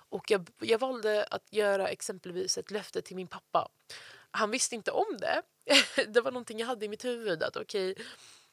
Och 0.10 0.32
jag, 0.32 0.50
jag 0.60 0.80
valde 0.80 1.24
att 1.24 1.54
göra 1.54 1.88
exempelvis 1.88 2.58
ett 2.58 2.72
löfte 2.72 3.02
till 3.02 3.16
min 3.16 3.28
pappa. 3.28 3.70
Han 4.32 4.52
visste 4.52 4.76
inte 4.76 4.92
om 4.92 5.18
det. 5.20 5.42
det 6.08 6.22
var 6.22 6.32
någonting 6.32 6.60
jag 6.60 6.68
hade 6.68 6.86
i 6.86 6.90
mitt 6.90 7.06
huvud. 7.06 7.44
att 7.44 7.58
okay, 7.58 7.96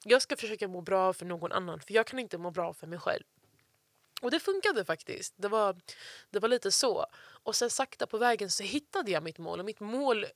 jag 0.04 0.22
ska 0.22 0.36
försöka 0.36 0.68
må 0.68 0.80
bra 0.80 1.12
för 1.12 1.26
någon 1.26 1.52
annan 1.52 1.80
för 1.80 1.94
jag 1.94 2.06
kan 2.06 2.18
inte 2.18 2.38
må 2.38 2.50
bra 2.50 2.74
för 2.74 2.86
mig 2.86 2.98
själv. 2.98 3.24
Och 4.22 4.30
det 4.30 4.40
funkade 4.40 4.84
faktiskt. 4.84 5.34
Det 5.36 5.48
var, 5.48 5.76
det 6.30 6.38
var 6.38 6.48
lite 6.48 6.72
så. 6.72 7.06
Och 7.16 7.56
sen 7.56 7.70
sakta 7.70 8.06
på 8.06 8.18
vägen 8.18 8.50
så 8.50 8.62
hittade 8.62 9.10
jag 9.10 9.22
mitt 9.22 9.38
mål. 9.38 9.58
Och 9.58 9.64
mitt 9.64 9.80
mål 9.80 10.26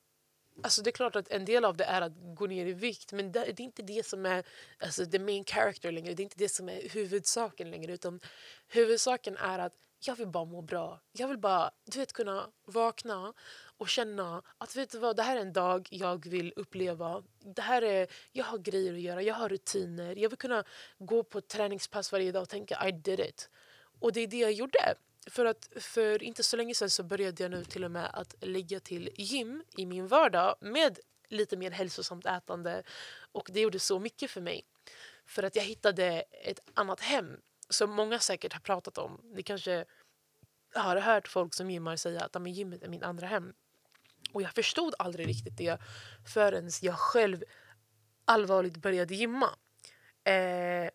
Alltså 0.62 0.82
det 0.82 0.90
är 0.90 0.93
klart 0.93 1.17
att 1.17 1.29
en 1.29 1.44
del 1.44 1.64
av 1.64 1.76
det 1.76 1.84
är 1.84 2.00
att 2.00 2.12
gå 2.37 2.46
ner 2.46 2.67
i 2.67 2.73
vikt 2.73 3.12
men 3.12 3.32
det, 3.32 3.41
det 3.41 3.62
är 3.62 3.64
inte 3.64 3.82
det 3.82 4.06
som 4.06 4.26
är 4.26 4.44
alltså 4.79 5.06
the 5.06 5.19
main 5.19 5.44
character 5.44 5.93
längre. 5.93 6.14
Det 6.14 6.23
är 6.23 6.25
inte 6.25 6.38
det 6.38 6.49
som 6.49 6.69
är 6.69 6.88
huvudsaken 6.88 7.70
längre. 7.70 7.93
Utan 7.93 8.20
huvudsaken 8.69 9.37
är 9.37 9.58
att 9.58 9.73
jag 10.00 10.17
vill 10.17 10.26
bara 10.26 10.44
må 10.44 10.62
bra. 10.62 11.00
Jag 11.12 11.29
vill 11.29 11.38
bara 11.38 11.70
du 11.84 11.99
vet, 11.99 12.12
kunna 12.12 12.50
vakna 12.64 13.34
och 13.79 13.89
känna 13.89 14.43
att 14.59 14.77
vet 14.77 14.91
du 14.91 14.99
vad, 14.99 15.17
det 15.17 15.23
här 15.23 15.37
är 15.37 15.41
en 15.41 15.53
dag 15.53 15.89
jag 15.91 16.27
vill 16.27 16.53
uppleva. 16.57 17.23
Det 17.39 17.63
här 17.63 17.83
är, 17.83 18.07
jag 18.33 18.45
har 18.45 18.59
grejer 18.59 18.95
att 18.95 19.01
göra, 19.01 19.23
jag 19.23 19.35
har 19.35 19.49
rutiner. 19.49 20.17
Jag 20.17 20.29
vill 20.31 20.39
kunna 20.39 20.65
gå 20.99 21.23
på 21.23 21.39
ett 21.39 21.49
träningspass 21.49 22.13
varje 22.13 22.32
dag 22.32 22.43
och 22.43 22.49
tänka 22.49 22.89
I 22.89 22.93
did 22.93 23.20
it. 23.20 23.51
Och 24.01 24.13
det 24.13 24.20
är 24.20 24.27
det 24.27 24.37
jag 24.37 24.53
gjorde. 24.53 24.94
För 25.27 25.44
att 25.44 25.69
för 25.77 26.23
inte 26.23 26.43
så 26.43 26.56
länge 26.56 26.75
sedan 26.75 26.91
så 26.91 27.03
började 27.03 27.43
jag 27.43 27.51
nu 27.51 27.65
till 27.65 27.85
och 27.85 27.91
med 27.91 28.11
att 28.13 28.35
lägga 28.41 28.81
till 28.81 29.11
gym 29.17 29.65
i 29.77 29.87
min 29.87 30.06
vardag 30.06 30.55
med 30.61 30.99
lite 31.29 31.56
mer 31.56 31.70
hälsosamt 31.70 32.27
ätande. 32.27 32.82
Och 33.32 33.49
det 33.53 33.61
gjorde 33.61 33.79
så 33.79 33.99
mycket 33.99 34.31
för 34.31 34.41
mig. 34.41 34.65
För 35.27 35.43
att 35.43 35.56
jag 35.56 35.63
hittade 35.63 36.25
ett 36.31 36.61
annat 36.75 37.01
hem 37.01 37.41
som 37.69 37.91
många 37.91 38.19
säkert 38.19 38.53
har 38.53 38.61
pratat 38.61 38.99
om. 38.99 39.20
Ni 39.25 39.43
kanske 39.43 39.85
har 40.75 40.97
hört 40.97 41.29
folk 41.29 41.55
som 41.55 41.70
gymmar 41.70 41.97
säga 41.97 42.25
att 42.25 42.49
gymmet 42.49 42.82
är 42.82 42.89
min 42.89 43.03
andra 43.03 43.27
hem. 43.27 43.53
Och 44.32 44.43
jag 44.43 44.55
förstod 44.55 44.94
aldrig 44.98 45.29
riktigt 45.29 45.56
det 45.56 45.79
förrän 46.34 46.70
jag 46.82 46.98
själv 46.98 47.44
allvarligt 48.25 48.77
började 48.77 49.15
gymma. 49.15 49.51
Eh, 50.25 50.91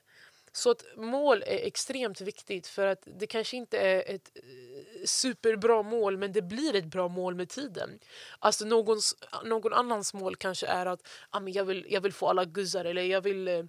så 0.55 0.71
att 0.71 0.85
mål 0.97 1.43
är 1.47 1.67
extremt 1.67 2.21
viktigt 2.21 2.67
för 2.67 2.87
att 2.87 3.07
det 3.19 3.27
kanske 3.27 3.57
inte 3.57 3.77
är 3.77 4.15
ett 4.15 4.31
eh, 4.35 5.05
superbra 5.05 5.83
mål 5.83 6.17
men 6.17 6.31
det 6.31 6.41
blir 6.41 6.75
ett 6.75 6.85
bra 6.85 7.07
mål 7.07 7.35
med 7.35 7.49
tiden. 7.49 7.99
Alltså 8.39 8.65
någons, 8.65 9.15
någon 9.45 9.73
annans 9.73 10.13
mål 10.13 10.35
kanske 10.35 10.67
är 10.67 10.85
att 10.85 11.07
ah, 11.29 11.39
men 11.39 11.53
jag, 11.53 11.65
vill, 11.65 11.85
jag 11.89 12.01
vill 12.01 12.13
få 12.13 12.27
alla 12.27 12.45
guzzar 12.45 12.85
eller 12.85 13.01
jag 13.01 13.21
vill 13.21 13.47
eh, 13.47 13.63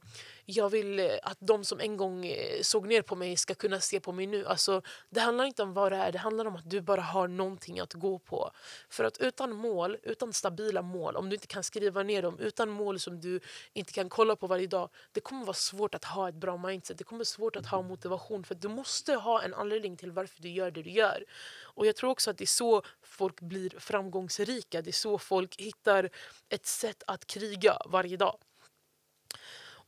jag 0.46 0.70
vill 0.70 1.00
eh, 1.00 1.06
att 1.22 1.38
de 1.40 1.64
som 1.64 1.80
en 1.80 1.96
gång 1.96 2.26
eh, 2.26 2.62
såg 2.62 2.86
ner 2.86 3.02
på 3.02 3.16
mig 3.16 3.36
ska 3.36 3.54
kunna 3.54 3.80
se 3.80 4.00
på 4.00 4.12
mig 4.12 4.26
nu. 4.26 4.46
Alltså, 4.46 4.82
det 5.10 5.20
handlar 5.20 5.44
inte 5.44 5.62
om 5.62 5.74
vad 5.74 5.92
det 5.92 5.96
är, 5.96 6.12
det 6.12 6.18
handlar 6.18 6.44
om 6.44 6.56
att 6.56 6.70
du 6.70 6.80
bara 6.80 7.00
har 7.00 7.28
någonting 7.28 7.80
att 7.80 7.92
gå 7.92 8.18
på. 8.18 8.50
För 8.88 9.04
att 9.04 9.18
utan 9.18 9.52
mål, 9.52 9.96
utan 10.02 10.32
stabila 10.32 10.82
mål, 10.82 11.16
om 11.16 11.28
du 11.28 11.34
inte 11.34 11.46
kan 11.46 11.62
skriva 11.62 12.02
ner 12.02 12.22
dem, 12.22 12.38
utan 12.38 12.70
mål 12.70 13.00
som 13.00 13.20
du 13.20 13.40
inte 13.72 13.92
kan 13.92 14.08
kolla 14.08 14.36
på 14.36 14.46
varje 14.46 14.66
dag, 14.66 14.88
det 15.12 15.20
kommer 15.20 15.44
vara 15.44 15.54
svårt 15.54 15.94
att 15.94 16.04
ha 16.04 16.28
ett 16.28 16.34
bra 16.34 16.56
mindset. 16.56 16.98
Det 16.98 17.04
kommer 17.04 17.18
vara 17.18 17.24
svårt 17.24 17.56
att 17.56 17.66
ha 17.66 17.82
motivation 17.82 18.44
för 18.44 18.54
du 18.54 18.68
måste 18.68 19.14
ha 19.14 19.42
en 19.42 19.54
anledning 19.54 19.96
till 19.96 20.12
varför 20.12 20.42
du 20.42 20.48
gör 20.48 20.70
det 20.70 20.82
du 20.82 20.90
gör. 20.90 21.24
Och 21.62 21.86
jag 21.86 21.96
tror 21.96 22.10
också 22.10 22.30
att 22.30 22.38
det 22.38 22.44
är 22.44 22.46
så 22.46 22.82
folk 23.02 23.40
blir 23.40 23.70
framgångsrika. 23.78 24.82
Det 24.82 24.90
är 24.90 24.92
så 24.92 25.18
folk 25.18 25.56
hittar 25.60 26.10
ett 26.48 26.66
sätt 26.66 27.02
att 27.06 27.26
kriga 27.26 27.78
varje 27.86 28.16
dag. 28.16 28.38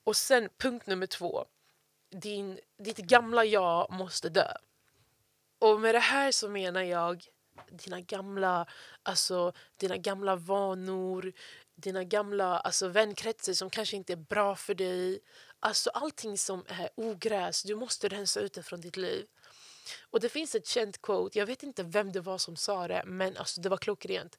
Och 0.07 0.17
sen 0.17 0.49
punkt 0.59 0.87
nummer 0.87 1.07
två. 1.07 1.45
Din, 2.11 2.61
ditt 2.79 2.97
gamla 2.97 3.45
jag 3.45 3.91
måste 3.91 4.29
dö. 4.29 4.53
Och 5.59 5.81
med 5.81 5.95
det 5.95 5.99
här 5.99 6.33
så 6.33 6.49
menar 6.49 6.83
jag 6.83 7.27
dina 7.71 8.01
gamla, 8.01 8.67
alltså, 9.03 9.53
dina 9.77 9.97
gamla 9.97 10.37
vanor, 10.37 11.33
dina 11.75 12.05
gamla 12.05 12.59
alltså, 12.59 12.89
vänkretsar 12.89 13.53
som 13.53 13.71
kanske 13.71 13.97
inte 13.97 14.13
är 14.13 14.17
bra 14.17 14.57
för 14.57 14.75
dig. 14.75 15.21
Alltså 15.61 15.91
allting 15.91 16.39
som 16.39 16.65
är 16.69 16.91
ogräs, 16.95 17.63
du 17.63 17.75
måste 17.75 18.09
rensa 18.09 18.41
ut 18.41 18.53
det 18.53 18.63
från 18.63 18.81
ditt 18.81 18.97
liv. 18.97 19.27
Och 20.01 20.21
det 20.21 20.29
finns 20.29 20.55
ett 20.55 20.67
känt 20.67 21.03
quote, 21.03 21.39
jag 21.39 21.47
vet 21.47 21.63
inte 21.63 21.83
vem 21.83 22.13
det 22.13 22.21
var 22.21 22.39
som 22.39 22.57
sa 22.57 22.89
det, 22.89 23.03
men 23.07 23.37
alltså, 23.37 23.61
det 23.61 23.69
var 23.69 23.77
klockrent. 23.77 24.39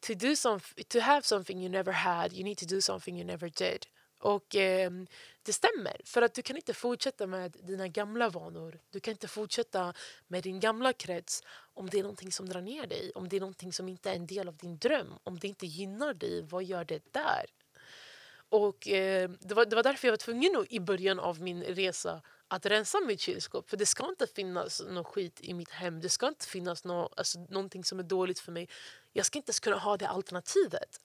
To, 0.00 0.14
do 0.14 0.36
some, 0.36 0.60
to 0.88 1.00
have 1.00 1.22
something 1.22 1.60
you 1.60 1.68
never 1.68 1.92
had, 1.92 2.32
you 2.32 2.44
need 2.44 2.58
to 2.58 2.66
do 2.66 2.80
something 2.80 3.16
you 3.16 3.26
never 3.26 3.48
did. 3.48 3.86
Och 4.18 4.56
eh, 4.56 4.90
det 5.42 5.52
stämmer, 5.52 6.00
för 6.04 6.22
att 6.22 6.34
du 6.34 6.42
kan 6.42 6.56
inte 6.56 6.74
fortsätta 6.74 7.26
med 7.26 7.56
dina 7.62 7.88
gamla 7.88 8.28
vanor. 8.28 8.80
Du 8.90 9.00
kan 9.00 9.12
inte 9.12 9.28
fortsätta 9.28 9.94
med 10.26 10.42
din 10.42 10.60
gamla 10.60 10.92
krets 10.92 11.42
om 11.74 11.90
det 11.90 11.98
är 11.98 12.02
någonting 12.02 12.32
som 12.32 12.48
drar 12.48 12.60
ner 12.60 12.86
dig, 12.86 13.12
om 13.14 13.28
det 13.28 13.36
är 13.36 13.40
någonting 13.40 13.72
som 13.72 13.88
inte 13.88 14.10
är 14.10 14.14
en 14.14 14.26
del 14.26 14.48
av 14.48 14.56
din 14.56 14.78
dröm. 14.78 15.18
Om 15.22 15.38
det 15.38 15.48
inte 15.48 15.66
gynnar 15.66 16.14
dig, 16.14 16.42
vad 16.42 16.64
gör 16.64 16.84
det 16.84 17.12
där? 17.12 17.44
Och 18.48 18.88
eh, 18.88 19.30
det, 19.40 19.54
var, 19.54 19.64
det 19.64 19.76
var 19.76 19.82
därför 19.82 20.08
jag 20.08 20.12
var 20.12 20.16
tvungen 20.16 20.66
i 20.70 20.80
början 20.80 21.20
av 21.20 21.40
min 21.40 21.62
resa 21.62 22.22
att 22.48 22.66
rensa 22.66 23.00
mitt 23.00 23.20
kylskåp. 23.20 23.70
För 23.70 23.76
det 23.76 23.86
ska 23.86 24.08
inte 24.08 24.26
finnas 24.26 24.82
något 24.88 25.06
skit 25.06 25.40
i 25.40 25.54
mitt 25.54 25.70
hem. 25.70 26.00
Det 26.00 26.08
ska 26.08 26.28
inte 26.28 26.46
finnas 26.46 26.84
no, 26.84 27.08
alltså, 27.16 27.38
någonting 27.38 27.84
som 27.84 27.98
är 27.98 28.02
dåligt 28.02 28.38
för 28.38 28.52
mig. 28.52 28.68
Jag 29.12 29.26
ska 29.26 29.38
inte 29.38 29.50
ens 29.50 29.60
kunna 29.60 29.78
ha 29.78 29.96
det 29.96 30.08
alternativet. 30.08 31.00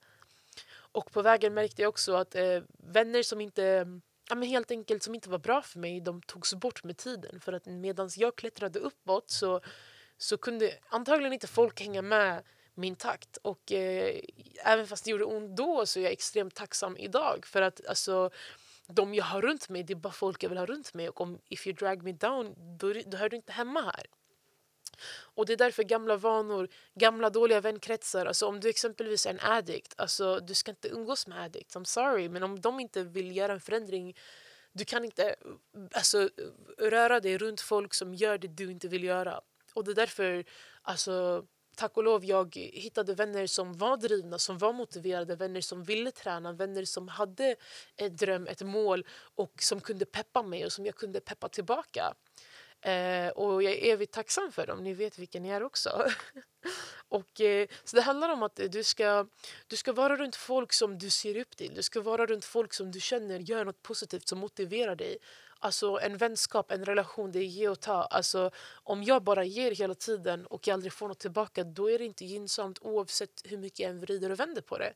Och 0.91 1.11
på 1.11 1.21
vägen 1.21 1.53
märkte 1.53 1.81
jag 1.81 1.89
också 1.89 2.13
att 2.13 2.35
eh, 2.35 2.61
vänner 2.77 3.23
som 3.23 3.41
inte 3.41 3.85
ja, 4.29 4.35
men 4.35 4.49
helt 4.49 4.71
enkelt 4.71 5.03
som 5.03 5.15
inte 5.15 5.29
var 5.29 5.39
bra 5.39 5.61
för 5.61 5.79
mig, 5.79 6.01
de 6.01 6.21
togs 6.21 6.53
bort 6.53 6.83
med 6.83 6.97
tiden. 6.97 7.39
För 7.39 7.53
att 7.53 7.65
medan 7.65 8.09
jag 8.15 8.35
klättrade 8.35 8.79
uppåt 8.79 9.29
så, 9.29 9.61
så 10.17 10.37
kunde 10.37 10.73
antagligen 10.89 11.33
inte 11.33 11.47
folk 11.47 11.81
hänga 11.81 12.01
med 12.01 12.43
min 12.75 12.95
takt. 12.95 13.37
Och 13.37 13.71
eh, 13.71 14.21
även 14.65 14.87
fast 14.87 15.05
det 15.05 15.11
gjorde 15.11 15.25
ont 15.25 15.57
då 15.57 15.85
så 15.85 15.99
är 15.99 16.03
jag 16.03 16.11
extremt 16.11 16.55
tacksam 16.55 16.97
idag. 16.97 17.45
För 17.45 17.61
att 17.61 17.87
alltså, 17.87 18.29
de 18.87 19.13
jag 19.13 19.23
har 19.23 19.41
runt 19.41 19.69
mig, 19.69 19.83
det 19.83 19.93
är 19.93 19.95
bara 19.95 20.13
folk 20.13 20.43
jag 20.43 20.49
vill 20.49 20.57
ha 20.57 20.65
runt 20.65 20.93
mig. 20.93 21.09
Och 21.09 21.21
om 21.21 21.39
if 21.49 21.67
you 21.67 21.75
drag 21.75 22.03
me 22.03 22.11
down, 22.11 22.53
då, 22.77 22.93
då 23.05 23.17
hör 23.17 23.29
du 23.29 23.35
inte 23.35 23.51
hemma 23.51 23.81
här. 23.81 24.05
Och 25.35 25.45
det 25.45 25.53
är 25.53 25.57
därför 25.57 25.83
gamla 25.83 26.15
vanor, 26.15 26.69
gamla 26.95 27.29
dåliga 27.29 27.61
vänkretsar, 27.61 28.25
alltså 28.25 28.45
om 28.45 28.59
du 28.59 28.69
exempelvis 28.69 29.25
är 29.25 29.29
en 29.29 29.39
addict, 29.39 29.93
alltså 29.97 30.39
du 30.39 30.53
ska 30.53 30.71
inte 30.71 30.87
umgås 30.87 31.27
med 31.27 31.43
addicts, 31.43 31.75
I'm 31.75 31.83
sorry, 31.83 32.29
men 32.29 32.43
om 32.43 32.61
de 32.61 32.79
inte 32.79 33.03
vill 33.03 33.37
göra 33.37 33.53
en 33.53 33.61
förändring 33.61 34.15
du 34.71 34.85
kan 34.85 35.05
inte 35.05 35.35
alltså, 35.91 36.29
röra 36.77 37.19
dig 37.19 37.37
runt 37.37 37.61
folk 37.61 37.93
som 37.93 38.15
gör 38.15 38.37
det 38.37 38.47
du 38.47 38.71
inte 38.71 38.87
vill 38.87 39.03
göra. 39.03 39.41
Och 39.73 39.83
det 39.83 39.91
är 39.91 39.95
därför, 39.95 40.45
alltså, 40.81 41.45
tack 41.75 41.97
och 41.97 42.03
lov, 42.03 42.25
jag 42.25 42.55
hittade 42.55 43.13
vänner 43.13 43.47
som 43.47 43.77
var 43.77 43.97
drivna, 43.97 44.39
som 44.39 44.57
var 44.57 44.73
motiverade, 44.73 45.35
vänner 45.35 45.61
som 45.61 45.83
ville 45.83 46.11
träna, 46.11 46.53
vänner 46.53 46.85
som 46.85 47.07
hade 47.07 47.55
ett 47.95 48.17
dröm, 48.17 48.47
ett 48.47 48.61
mål 48.61 49.05
och 49.35 49.53
som 49.61 49.81
kunde 49.81 50.05
peppa 50.05 50.43
mig 50.43 50.65
och 50.65 50.71
som 50.71 50.85
jag 50.85 50.95
kunde 50.95 51.19
peppa 51.19 51.49
tillbaka. 51.49 52.13
Eh, 52.81 53.29
och 53.29 53.63
jag 53.63 53.73
är 53.73 53.93
evigt 53.93 54.13
tacksam 54.13 54.51
för 54.51 54.67
dem. 54.67 54.83
Ni 54.83 54.93
vet 54.93 55.19
vilka 55.19 55.39
ni 55.39 55.49
är 55.49 55.63
också. 55.63 56.05
och, 57.09 57.41
eh, 57.41 57.67
så 57.83 57.95
det 57.95 58.01
handlar 58.01 58.29
om 58.29 58.43
att 58.43 58.59
du 58.69 58.83
ska, 58.83 59.27
du 59.67 59.75
ska 59.75 59.93
vara 59.93 60.15
runt 60.15 60.35
folk 60.35 60.73
som 60.73 60.97
du 60.97 61.09
ser 61.09 61.37
upp 61.37 61.57
till. 61.57 61.73
Du 61.75 61.83
ska 61.83 62.01
vara 62.01 62.25
runt 62.25 62.45
folk 62.45 62.73
som 62.73 62.91
du 62.91 62.99
känner 62.99 63.39
gör 63.39 63.65
något 63.65 63.81
positivt 63.81 64.27
som 64.27 64.39
motiverar 64.39 64.95
dig. 64.95 65.17
Alltså 65.61 65.99
en 66.01 66.17
vänskap, 66.17 66.71
en 66.71 66.85
relation, 66.85 67.31
det 67.31 67.39
är 67.39 67.43
ge 67.43 67.69
och 67.69 67.79
ta. 67.79 68.03
Alltså, 68.03 68.51
om 68.83 69.03
jag 69.03 69.23
bara 69.23 69.43
ger 69.43 69.71
hela 69.71 69.95
tiden 69.95 70.45
och 70.45 70.67
jag 70.67 70.73
aldrig 70.73 70.93
får 70.93 71.07
något 71.07 71.19
tillbaka 71.19 71.63
då 71.63 71.91
är 71.91 71.99
det 71.99 72.05
inte 72.05 72.25
gynnsamt 72.25 72.79
oavsett 72.81 73.41
hur 73.45 73.57
mycket 73.57 73.79
jag 73.79 73.89
än 73.89 73.99
vrider 73.99 74.29
och 74.29 74.39
vänder 74.39 74.61
på 74.61 74.77
det. 74.77 74.93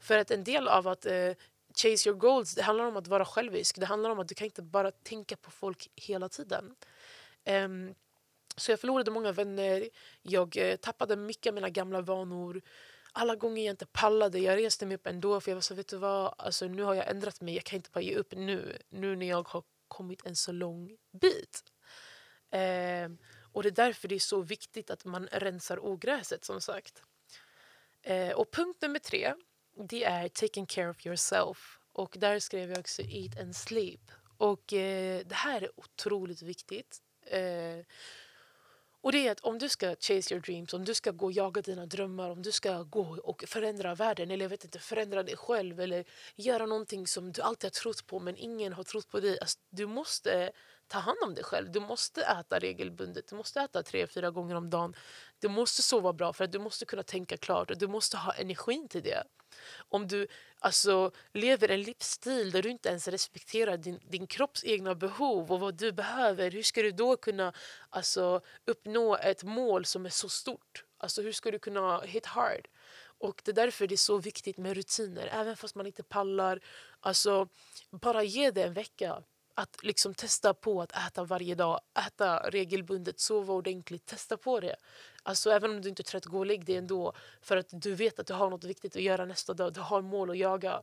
För 0.00 0.18
att 0.18 0.30
en 0.30 0.44
del 0.44 0.68
av 0.68 0.88
att 0.88 1.06
eh, 1.06 1.32
chase 1.74 2.08
your 2.08 2.18
goals 2.18 2.54
det 2.54 2.62
handlar 2.62 2.84
om 2.84 2.96
att 2.96 3.08
vara 3.08 3.24
självisk. 3.24 3.80
Det 3.80 3.86
handlar 3.86 4.10
om 4.10 4.18
att 4.18 4.28
du 4.28 4.34
kan 4.34 4.44
inte 4.44 4.62
bara 4.62 4.90
tänka 4.90 5.36
på 5.36 5.50
folk 5.50 5.90
hela 5.96 6.28
tiden. 6.28 6.74
Um, 7.46 7.94
så 8.56 8.72
jag 8.72 8.80
förlorade 8.80 9.10
många 9.10 9.32
vänner, 9.32 9.88
jag 10.22 10.56
eh, 10.56 10.76
tappade 10.76 11.16
mycket 11.16 11.50
av 11.50 11.54
mina 11.54 11.70
gamla 11.70 12.00
vanor. 12.00 12.62
Alla 13.12 13.36
gånger 13.36 13.64
jag 13.64 13.72
inte 13.72 13.86
pallade, 13.86 14.38
jag 14.38 14.58
reste 14.58 14.86
mig 14.86 14.94
upp 14.94 15.06
ändå 15.06 15.40
för 15.40 15.50
jag 15.50 15.56
var 15.56 15.60
så 15.62 15.74
vet 15.74 15.88
du 15.88 15.96
vad, 15.96 16.34
alltså, 16.38 16.66
nu 16.66 16.82
har 16.82 16.94
jag 16.94 17.08
ändrat 17.10 17.40
mig, 17.40 17.54
jag 17.54 17.64
kan 17.64 17.76
inte 17.76 17.90
bara 17.90 18.00
ge 18.00 18.14
upp 18.14 18.32
nu, 18.32 18.78
nu 18.88 19.16
när 19.16 19.28
jag 19.28 19.48
har 19.48 19.62
kommit 19.88 20.26
en 20.26 20.36
så 20.36 20.52
lång 20.52 20.96
bit. 21.20 21.64
Um, 22.52 23.18
och 23.52 23.62
det 23.62 23.68
är 23.68 23.70
därför 23.70 24.08
det 24.08 24.14
är 24.14 24.18
så 24.18 24.40
viktigt 24.40 24.90
att 24.90 25.04
man 25.04 25.26
rensar 25.32 25.84
ogräset 25.84 26.44
som 26.44 26.60
sagt. 26.60 27.02
Uh, 28.10 28.30
och 28.30 28.50
punkt 28.50 28.82
nummer 28.82 28.98
tre, 28.98 29.34
det 29.88 30.04
är 30.04 30.28
taking 30.28 30.66
care 30.66 30.90
of 30.90 31.06
yourself. 31.06 31.80
Och 31.92 32.16
där 32.18 32.38
skrev 32.38 32.70
jag 32.70 32.78
också 32.78 33.02
eat 33.02 33.40
and 33.40 33.56
sleep. 33.56 34.00
Och 34.36 34.72
eh, 34.72 35.26
det 35.26 35.34
här 35.34 35.62
är 35.62 35.70
otroligt 35.76 36.42
viktigt. 36.42 37.02
Eh, 37.30 37.84
och 39.02 39.12
det 39.12 39.26
är 39.26 39.32
att 39.32 39.40
om 39.40 39.58
du 39.58 39.68
ska 39.68 39.96
chase 40.00 40.34
your 40.34 40.40
dreams, 40.42 40.74
om 40.74 40.84
du 40.84 40.94
ska 40.94 41.10
gå 41.10 41.26
och 41.26 41.32
jaga 41.32 41.62
dina 41.62 41.86
drömmar, 41.86 42.30
om 42.30 42.42
du 42.42 42.52
ska 42.52 42.82
gå 42.82 43.18
och 43.24 43.44
förändra 43.46 43.94
världen 43.94 44.30
eller 44.30 44.44
jag 44.44 44.50
vet 44.50 44.64
inte, 44.64 44.78
förändra 44.78 45.22
dig 45.22 45.36
själv 45.36 45.80
eller 45.80 46.04
göra 46.36 46.66
någonting 46.66 47.06
som 47.06 47.32
du 47.32 47.42
alltid 47.42 47.64
har 47.64 47.70
trott 47.70 48.06
på 48.06 48.20
men 48.20 48.36
ingen 48.36 48.72
har 48.72 48.84
trott 48.84 49.08
på 49.08 49.20
dig. 49.20 49.40
Alltså, 49.40 49.58
du 49.70 49.86
måste 49.86 50.52
ta 50.86 50.98
hand 50.98 51.18
om 51.24 51.34
dig 51.34 51.44
själv. 51.44 51.72
Du 51.72 51.80
måste 51.80 52.22
äta 52.22 52.58
regelbundet. 52.58 53.28
Du 53.28 53.36
måste 53.36 53.60
äta 53.60 53.82
tre, 53.82 54.06
fyra 54.06 54.30
gånger 54.30 54.54
om 54.54 54.70
dagen. 54.70 54.94
Du 55.40 55.48
måste 55.48 55.82
sova 55.82 56.12
bra 56.12 56.32
för 56.32 56.44
att 56.44 56.52
du 56.52 56.58
måste 56.58 56.84
kunna 56.84 57.02
tänka 57.02 57.36
klart 57.36 57.70
och 57.70 57.78
du 57.78 57.88
måste 57.88 58.16
ha 58.16 58.32
energin 58.32 58.88
till 58.88 59.02
det. 59.02 59.24
Om 59.88 60.08
du 60.08 60.26
alltså, 60.58 61.10
lever 61.32 61.68
en 61.68 61.82
livsstil 61.82 62.50
där 62.50 62.62
du 62.62 62.70
inte 62.70 62.88
ens 62.88 63.08
respekterar 63.08 63.76
din, 63.76 64.00
din 64.08 64.26
kropps 64.26 64.64
egna 64.64 64.94
behov 64.94 65.52
och 65.52 65.60
vad 65.60 65.74
du 65.74 65.92
behöver, 65.92 66.50
hur 66.50 66.62
ska 66.62 66.82
du 66.82 66.90
då 66.90 67.16
kunna 67.16 67.52
alltså, 67.90 68.40
uppnå 68.64 69.16
ett 69.16 69.42
mål 69.42 69.84
som 69.84 70.06
är 70.06 70.10
så 70.10 70.28
stort? 70.28 70.84
Alltså, 70.98 71.22
hur 71.22 71.32
ska 71.32 71.50
du 71.50 71.58
kunna 71.58 72.00
hit 72.00 72.26
hard? 72.26 72.68
Och 73.20 73.42
Det 73.44 73.50
är 73.50 73.54
därför 73.54 73.86
det 73.86 73.94
är 73.94 73.96
så 73.96 74.18
viktigt 74.18 74.58
med 74.58 74.76
rutiner, 74.76 75.28
även 75.32 75.56
fast 75.56 75.74
man 75.74 75.86
inte 75.86 76.02
pallar. 76.02 76.60
Alltså, 77.00 77.48
bara 77.90 78.22
ge 78.22 78.50
det 78.50 78.62
en 78.62 78.72
vecka 78.72 79.22
att 79.60 79.76
liksom 79.82 80.14
testa 80.14 80.54
på 80.54 80.82
att 80.82 80.92
äta 80.92 81.24
varje 81.24 81.54
dag, 81.54 81.80
äta 82.06 82.50
regelbundet, 82.50 83.20
sova 83.20 83.54
ordentligt, 83.54 84.06
testa 84.06 84.36
på 84.36 84.60
det. 84.60 84.76
Alltså 85.22 85.50
även 85.50 85.70
om 85.70 85.82
du 85.82 85.88
inte 85.88 86.02
är 86.02 86.04
trött, 86.04 86.24
gå 86.24 86.38
och 86.38 86.46
lägg 86.46 86.64
dig 86.64 86.76
ändå 86.76 87.12
för 87.42 87.56
att 87.56 87.68
du 87.70 87.94
vet 87.94 88.18
att 88.18 88.26
du 88.26 88.34
har 88.34 88.50
något 88.50 88.64
viktigt 88.64 88.96
att 88.96 89.02
göra 89.02 89.24
nästa 89.24 89.54
dag, 89.54 89.72
du 89.72 89.80
har 89.80 90.02
mål 90.02 90.30
att 90.30 90.38
jaga. 90.38 90.82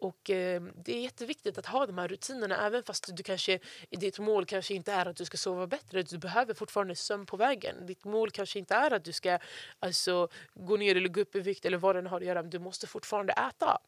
Och 0.00 0.30
eh, 0.30 0.62
Det 0.62 0.92
är 0.96 1.00
jätteviktigt 1.00 1.58
att 1.58 1.66
ha 1.66 1.86
de 1.86 1.98
här 1.98 2.08
rutinerna 2.08 2.66
även 2.66 2.82
fast 2.82 3.16
du 3.16 3.22
kanske, 3.22 3.58
ditt 3.90 4.18
mål 4.18 4.46
kanske 4.46 4.74
inte 4.74 4.92
är 4.92 5.06
att 5.06 5.16
du 5.16 5.24
ska 5.24 5.36
sova 5.36 5.66
bättre. 5.66 6.02
Du 6.02 6.18
behöver 6.18 6.54
fortfarande 6.54 6.96
sömn 6.96 7.26
på 7.26 7.36
vägen. 7.36 7.86
Ditt 7.86 8.04
mål 8.04 8.30
kanske 8.30 8.58
inte 8.58 8.74
är 8.74 8.92
att 8.92 9.04
du 9.04 9.12
ska 9.12 9.38
alltså, 9.78 10.28
gå 10.54 10.76
ner 10.76 10.96
eller 10.96 11.08
gå 11.08 11.20
upp 11.20 11.36
i 11.36 11.40
vikt 11.40 11.64
eller 11.64 11.78
vad 11.78 11.96
den 11.96 12.06
har 12.06 12.20
att 12.20 12.26
göra. 12.26 12.42
Men 12.42 12.50
du 12.50 12.58
måste 12.58 12.86
fortfarande 12.86 13.32
äta. 13.32 13.78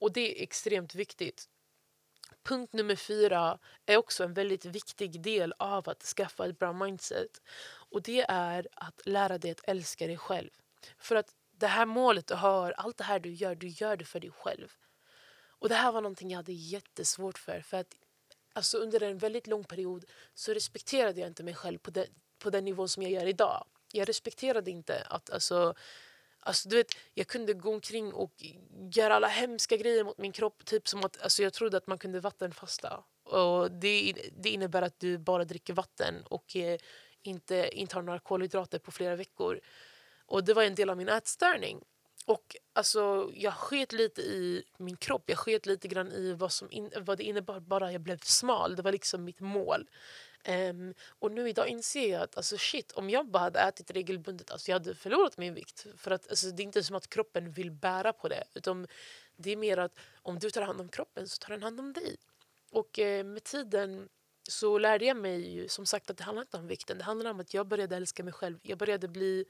Och 0.00 0.12
det 0.12 0.20
är 0.20 0.42
extremt 0.42 0.94
viktigt. 0.94 1.48
Punkt 2.42 2.72
nummer 2.72 2.96
fyra 2.96 3.58
är 3.86 3.96
också 3.96 4.24
en 4.24 4.34
väldigt 4.34 4.64
viktig 4.64 5.20
del 5.22 5.54
av 5.58 5.88
att 5.88 6.02
skaffa 6.02 6.46
ett 6.46 6.58
bra 6.58 6.72
mindset. 6.72 7.42
Och 7.90 8.02
Det 8.02 8.20
är 8.28 8.68
att 8.74 9.00
lära 9.04 9.38
dig 9.38 9.50
att 9.50 9.60
älska 9.64 10.06
dig 10.06 10.16
själv. 10.16 10.50
För 10.98 11.16
att 11.16 11.34
det 11.52 11.66
här 11.66 11.86
målet 11.86 12.26
du 12.26 12.34
har, 12.34 12.72
allt 12.72 12.96
det 12.96 13.04
här 13.04 13.20
du 13.20 13.30
gör, 13.30 13.54
du 13.54 13.68
gör 13.68 13.96
det 13.96 14.04
för 14.04 14.20
dig 14.20 14.30
själv. 14.30 14.68
Och 15.60 15.68
Det 15.68 15.74
här 15.74 15.92
var 15.92 16.00
någonting 16.00 16.30
jag 16.30 16.36
hade 16.36 16.52
jättesvårt 16.52 17.38
för. 17.38 17.60
För 17.60 17.76
att 17.76 17.94
alltså, 18.52 18.78
Under 18.78 19.02
en 19.02 19.18
väldigt 19.18 19.46
lång 19.46 19.64
period 19.64 20.04
så 20.34 20.52
respekterade 20.52 21.20
jag 21.20 21.28
inte 21.28 21.42
mig 21.42 21.54
själv 21.54 21.78
på 21.78 21.90
den, 21.90 22.06
på 22.38 22.50
den 22.50 22.64
nivån 22.64 22.88
som 22.88 23.02
jag 23.02 23.12
gör 23.12 23.26
idag. 23.26 23.66
Jag 23.92 24.08
respekterade 24.08 24.70
inte 24.70 25.06
att 25.10 25.30
alltså, 25.30 25.74
Alltså, 26.40 26.68
du 26.68 26.76
vet, 26.76 26.96
jag 27.14 27.26
kunde 27.26 27.52
gå 27.52 27.74
omkring 27.74 28.12
och 28.12 28.32
göra 28.94 29.14
alla 29.14 29.28
hemska 29.28 29.76
grejer 29.76 30.04
mot 30.04 30.18
min 30.18 30.32
kropp. 30.32 30.64
Typ 30.64 30.88
som 30.88 31.04
att, 31.04 31.22
alltså, 31.22 31.42
jag 31.42 31.52
trodde 31.52 31.76
att 31.76 31.86
man 31.86 31.98
kunde 31.98 32.20
vattenfasta. 32.20 33.04
Och 33.24 33.70
det, 33.70 34.14
det 34.36 34.50
innebär 34.50 34.82
att 34.82 35.00
du 35.00 35.18
bara 35.18 35.44
dricker 35.44 35.72
vatten 35.72 36.14
och 36.24 36.56
eh, 36.56 36.78
inte, 37.22 37.68
intar 37.72 37.96
har 37.96 38.02
några 38.02 38.18
kolhydrater 38.18 38.78
på 38.78 38.90
flera 38.90 39.16
veckor. 39.16 39.60
Och 40.26 40.44
Det 40.44 40.54
var 40.54 40.62
en 40.62 40.74
del 40.74 40.90
av 40.90 40.96
min 40.96 41.08
ätstörning. 41.08 41.80
Och 42.26 42.56
alltså, 42.72 43.30
Jag 43.34 43.54
sket 43.54 43.92
lite 43.92 44.20
i 44.20 44.62
min 44.78 44.96
kropp, 44.96 45.22
jag 45.26 45.38
sket 45.38 45.66
lite 45.66 45.88
grann 45.88 46.12
i 46.12 46.32
vad, 46.32 46.52
som 46.52 46.70
in, 46.70 46.90
vad 47.00 47.18
det 47.18 47.24
innebar 47.24 47.60
bara 47.60 47.92
jag 47.92 48.00
blev 48.00 48.18
smal. 48.18 48.76
Det 48.76 48.82
var 48.82 48.92
liksom 48.92 49.24
mitt 49.24 49.40
mål. 49.40 49.88
Um, 50.48 50.94
och 51.08 51.32
nu 51.32 51.48
idag 51.48 51.68
inser 51.68 52.12
jag 52.12 52.22
att 52.22 52.36
alltså 52.36 52.58
shit, 52.58 52.92
om 52.92 53.10
jag 53.10 53.30
bara 53.30 53.42
hade 53.42 53.60
ätit 53.60 53.90
regelbundet 53.90 54.50
alltså 54.50 54.70
jag 54.70 54.78
hade 54.78 54.94
förlorat 54.94 55.36
min 55.36 55.54
vikt. 55.54 55.86
För 55.96 56.10
att 56.10 56.30
alltså, 56.30 56.50
Det 56.50 56.62
är 56.62 56.64
inte 56.64 56.82
som 56.82 56.96
att 56.96 57.10
kroppen 57.10 57.52
vill 57.52 57.70
bära 57.70 58.12
på 58.12 58.28
det. 58.28 58.44
Utan 58.54 58.86
Det 59.36 59.50
är 59.50 59.56
mer 59.56 59.76
att 59.76 59.98
om 60.22 60.38
du 60.38 60.50
tar 60.50 60.62
hand 60.62 60.80
om 60.80 60.88
kroppen 60.88 61.28
så 61.28 61.38
tar 61.38 61.50
den 61.50 61.62
hand 61.62 61.80
om 61.80 61.92
dig. 61.92 62.16
Och 62.70 62.98
eh, 62.98 63.24
med 63.24 63.44
tiden 63.44 64.08
så 64.48 64.78
lärde 64.78 65.04
jag 65.04 65.16
mig 65.16 65.54
ju, 65.54 65.68
som 65.68 65.86
sagt 65.86 66.10
att 66.10 66.16
det 66.16 66.24
handlar 66.24 66.42
inte 66.42 66.56
om 66.56 66.66
vikten. 66.66 66.98
Det 66.98 67.04
handlar 67.04 67.30
om 67.30 67.40
att 67.40 67.54
jag 67.54 67.66
började 67.66 67.96
älska 67.96 68.24
mig 68.24 68.32
själv. 68.32 68.58
Jag 68.62 68.78
började 68.78 69.08
bli 69.08 69.44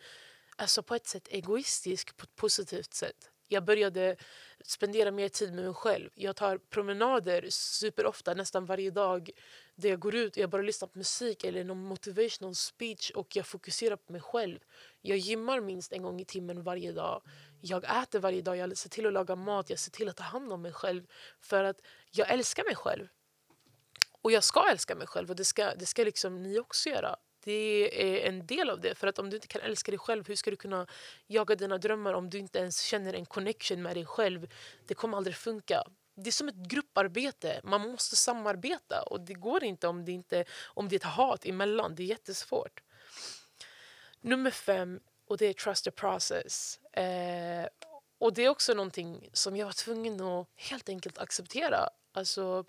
alltså, 0.57 0.83
på 0.83 0.95
ett 0.95 1.07
sätt 1.07 1.29
egoistisk 1.29 2.17
på 2.17 2.25
ett 2.25 2.37
positivt 2.37 2.95
sätt. 2.95 3.31
Jag 3.49 3.65
började 3.65 4.17
spendera 4.65 5.11
mer 5.11 5.29
tid 5.29 5.55
med 5.55 5.65
mig 5.65 5.75
själv. 5.75 6.11
Jag 6.15 6.37
tar 6.37 6.59
promenader 6.59 7.47
superofta, 7.51 8.35
nästan 8.35 8.65
varje 8.65 8.91
dag. 8.91 9.31
Där 9.75 9.89
jag 9.89 10.01
går 10.01 10.15
ut 10.15 10.37
och 10.37 10.43
jag 10.43 10.51
bara 10.51 10.63
lyssnar 10.63 10.89
på 10.89 10.99
musik 10.99 11.45
eller 11.45 11.65
någon 11.65 11.85
motivational 11.85 12.55
speech 12.55 13.11
och 13.11 13.37
jag 13.37 13.47
fokuserar 13.47 13.97
på 13.97 14.13
mig 14.13 14.21
själv. 14.21 14.59
Jag 15.01 15.19
gymmar 15.19 15.61
minst 15.61 15.93
en 15.93 16.03
gång 16.03 16.21
i 16.21 16.25
timmen 16.25 16.63
varje 16.63 16.93
dag. 16.93 17.23
Jag 17.61 18.03
äter 18.03 18.19
varje 18.19 18.43
dag, 18.43 18.57
jag 18.57 18.77
ser 18.77 18.89
till 18.89 19.07
att 19.07 19.13
laga 19.13 19.37
mat, 19.37 19.71
jag 19.71 19.79
ser 19.79 19.91
till 19.91 20.09
att 20.09 20.17
ta 20.17 20.25
hand 20.25 20.53
om 20.53 20.63
mig 20.63 20.73
själv. 20.73 21.07
För 21.41 21.65
att 21.65 21.81
jag 22.11 22.31
älskar 22.31 22.65
mig 22.65 22.75
själv. 22.75 23.09
Och 24.23 24.33
jag 24.33 24.45
ska 24.45 24.71
älska 24.71 24.95
mig 24.95 25.07
själv 25.07 25.31
och 25.31 25.37
det 25.37 25.45
ska, 25.45 25.75
det 25.75 25.87
ska 25.87 26.05
liksom 26.05 26.43
ni 26.43 26.59
också 26.59 26.89
göra. 26.89 27.17
Det 27.45 28.03
är 28.03 28.29
en 28.29 28.47
del 28.47 28.71
av 28.71 28.81
det. 28.81 28.95
För 28.95 29.07
att 29.07 29.19
om 29.19 29.31
du 29.31 29.37
inte 29.37 29.49
kan 29.49 29.63
älska 29.63 29.91
dig 29.91 29.99
själv, 29.99 30.29
hur 30.29 30.37
ska 30.37 30.51
du 30.51 30.57
kunna 30.57 30.87
jaga 31.27 31.55
dina 31.55 31.79
drömmar 31.79 32.13
om 32.13 32.31
du 32.31 32.39
inte 32.39 32.59
ens 32.59 32.81
känner 32.81 33.15
en 33.15 33.27
connection 33.27 33.83
med 33.83 33.97
dig 33.97 34.07
själv? 34.07 34.49
Det 34.87 34.95
kommer 34.95 35.17
aldrig 35.17 35.37
funka. 35.37 35.83
Det 36.15 36.31
är 36.31 36.33
som 36.33 36.49
ett 36.49 36.55
grupparbete. 36.55 37.61
Man 37.65 37.81
måste 37.81 38.17
samarbeta 38.17 39.03
och 39.03 39.21
det 39.21 39.35
går 39.35 39.65
inte 39.65 39.89
om 39.89 40.05
det, 40.05 40.13
inte, 40.13 40.45
om 40.65 40.89
det 40.89 40.95
är 40.95 40.99
ett 40.99 41.05
hat 41.05 41.47
emellan. 41.47 41.95
Det 41.95 42.03
är 42.03 42.07
jättesvårt. 42.07 42.83
Nummer 44.21 44.51
fem, 44.51 45.01
och 45.27 45.37
det 45.37 45.47
är 45.47 45.53
trust 45.53 45.85
the 45.85 45.91
process. 45.91 46.81
Eh, 46.93 47.67
och 48.19 48.35
det 48.35 48.45
är 48.45 48.49
också 48.49 48.75
någonting 48.75 49.31
som 49.33 49.57
jag 49.57 49.67
var 49.67 49.73
tvungen 49.73 50.21
att 50.21 50.49
helt 50.55 50.89
enkelt 50.89 51.19
acceptera. 51.19 51.89
Alltså, 52.13 52.65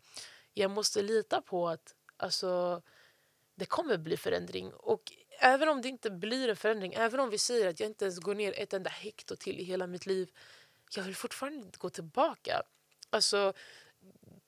jag 0.53 0.71
måste 0.71 1.01
lita 1.01 1.41
på 1.41 1.69
att 1.69 1.95
alltså, 2.17 2.81
det 3.59 3.65
kommer 3.65 3.97
bli 3.97 4.17
förändring. 4.17 4.73
Och 4.73 5.11
även 5.39 5.69
om 5.69 5.81
det 5.81 5.87
inte 5.87 6.11
blir 6.11 6.49
en 6.49 6.55
förändring, 6.55 6.93
även 6.93 7.19
om 7.19 7.29
vi 7.29 7.37
säger 7.37 7.67
att 7.67 7.79
jag 7.79 7.89
inte 7.89 8.05
ens 8.05 8.19
går 8.19 8.35
ner 8.35 8.59
ett 8.59 8.73
enda 8.73 8.89
hekto 8.89 9.35
till 9.35 9.59
i 9.59 9.63
hela 9.63 9.87
mitt 9.87 10.05
liv, 10.05 10.31
jag 10.95 11.03
vill 11.03 11.15
fortfarande 11.15 11.65
inte 11.65 11.77
gå 11.77 11.89
tillbaka. 11.89 12.61
Alltså, 13.09 13.53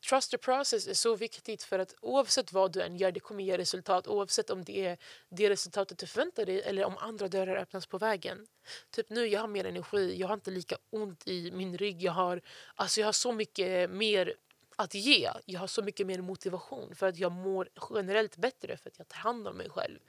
trust 0.09 0.31
the 0.31 0.37
process 0.37 0.87
är 0.87 0.93
så 0.93 1.15
viktigt 1.15 1.63
för 1.63 1.79
att 1.79 1.95
oavsett 2.01 2.53
vad 2.53 2.71
du 2.71 2.81
än 2.81 2.97
gör, 2.97 3.11
det 3.11 3.19
kommer 3.19 3.43
ge 3.43 3.57
resultat. 3.57 4.07
Oavsett 4.07 4.49
om 4.49 4.63
det 4.63 4.85
är 4.85 4.97
det 5.29 5.49
resultatet 5.49 5.97
du 5.97 6.07
förväntar 6.07 6.45
dig 6.45 6.61
eller 6.61 6.85
om 6.85 6.97
andra 6.97 7.27
dörrar 7.27 7.55
öppnas 7.55 7.85
på 7.87 7.97
vägen. 7.97 8.47
Typ 8.91 9.09
nu, 9.09 9.27
jag 9.27 9.41
har 9.41 9.47
mer 9.47 9.65
energi, 9.65 10.19
jag 10.19 10.27
har 10.27 10.33
inte 10.33 10.51
lika 10.51 10.77
ont 10.89 11.27
i 11.27 11.51
min 11.51 11.77
rygg. 11.77 12.01
Jag 12.01 12.11
har, 12.11 12.41
alltså 12.75 12.99
jag 12.99 13.07
har 13.07 13.13
så 13.13 13.31
mycket 13.31 13.89
mer 13.89 14.33
att 14.81 14.93
ge. 14.93 15.31
Jag 15.45 15.59
har 15.59 15.67
så 15.67 15.81
mycket 15.81 16.07
mer 16.07 16.21
motivation 16.21 16.95
för 16.95 17.07
att 17.07 17.17
jag 17.17 17.31
mår 17.31 17.69
generellt 17.89 18.37
bättre 18.37 18.77
för 18.77 18.89
att 18.89 18.97
jag 18.97 19.07
tar 19.07 19.17
hand 19.17 19.47
om 19.47 19.57
mig 19.57 19.69
själv. 19.69 19.99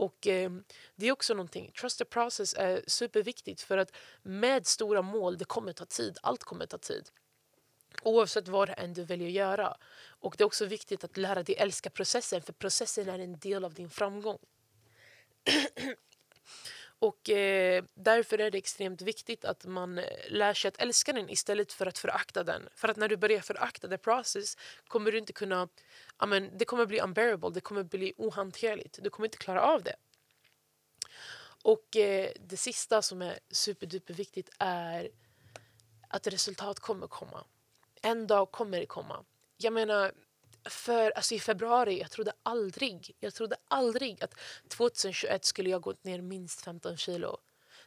Och 0.00 0.26
eh, 0.26 0.50
Det 0.96 1.06
är 1.06 1.12
också 1.12 1.34
någonting, 1.34 1.72
trust 1.80 1.98
the 1.98 2.04
process 2.04 2.54
är 2.54 2.82
superviktigt 2.86 3.62
för 3.62 3.78
att 3.78 3.92
med 4.22 4.66
stora 4.66 5.02
mål, 5.02 5.38
det 5.38 5.44
kommer 5.44 5.72
ta 5.72 5.84
tid. 5.84 6.18
Allt 6.22 6.44
kommer 6.44 6.66
ta 6.66 6.78
tid. 6.78 7.10
Oavsett 8.02 8.48
vad 8.48 8.68
det 8.68 8.72
än 8.72 8.94
du 8.94 9.04
väljer 9.04 9.28
att 9.28 9.32
göra. 9.32 9.76
Och 10.06 10.34
det 10.38 10.44
är 10.44 10.46
också 10.46 10.64
viktigt 10.64 11.04
att 11.04 11.16
lära 11.16 11.42
dig 11.42 11.56
älska 11.58 11.90
processen 11.90 12.42
för 12.42 12.52
processen 12.52 13.08
är 13.08 13.18
en 13.18 13.38
del 13.38 13.64
av 13.64 13.74
din 13.74 13.90
framgång. 13.90 14.38
Och 17.00 17.30
eh, 17.30 17.84
Därför 17.94 18.38
är 18.38 18.50
det 18.50 18.58
extremt 18.58 19.02
viktigt 19.02 19.44
att 19.44 19.64
man 19.64 19.98
eh, 19.98 20.04
lär 20.28 20.54
sig 20.54 20.68
att 20.68 20.76
älska 20.76 21.12
den 21.12 21.30
istället 21.30 21.72
för 21.72 21.86
att 21.86 21.98
förakta 21.98 22.44
den. 22.44 22.68
För 22.74 22.88
att 22.88 22.96
när 22.96 23.08
du 23.08 23.16
börjar 23.16 23.40
förakta 23.40 23.88
the 23.88 23.98
process 23.98 24.56
kommer 24.88 25.12
du 25.12 25.18
inte 25.18 25.32
kunna... 25.32 25.68
Amen, 26.16 26.50
det 26.58 26.64
kommer 26.64 26.86
bli 26.86 27.00
unbearable, 27.00 27.50
det 27.50 27.60
kommer 27.60 27.82
bli 27.82 28.12
ohanterligt. 28.16 28.98
Du 29.02 29.10
kommer 29.10 29.26
inte 29.26 29.38
klara 29.38 29.62
av 29.62 29.82
det. 29.82 29.96
Och 31.62 31.96
eh, 31.96 32.30
Det 32.40 32.56
sista 32.56 33.02
som 33.02 33.22
är 33.22 33.38
superduper 33.50 34.14
viktigt 34.14 34.50
är 34.58 35.10
att 36.08 36.26
resultat 36.26 36.80
kommer 36.80 37.06
komma. 37.06 37.44
En 38.02 38.26
dag 38.26 38.50
kommer 38.50 38.80
det 38.80 38.86
komma. 38.86 39.24
Jag 39.56 39.72
menar, 39.72 40.12
för, 40.64 41.10
alltså 41.10 41.34
i 41.34 41.40
februari, 41.40 42.00
jag 42.00 42.10
trodde 42.10 42.32
aldrig, 42.42 43.16
jag 43.20 43.34
trodde 43.34 43.56
aldrig 43.68 44.24
att 44.24 44.34
2021 44.68 45.44
skulle 45.44 45.70
jag 45.70 45.82
gått 45.82 46.04
ner 46.04 46.20
minst 46.20 46.60
15 46.60 46.96
kilo. 46.96 47.38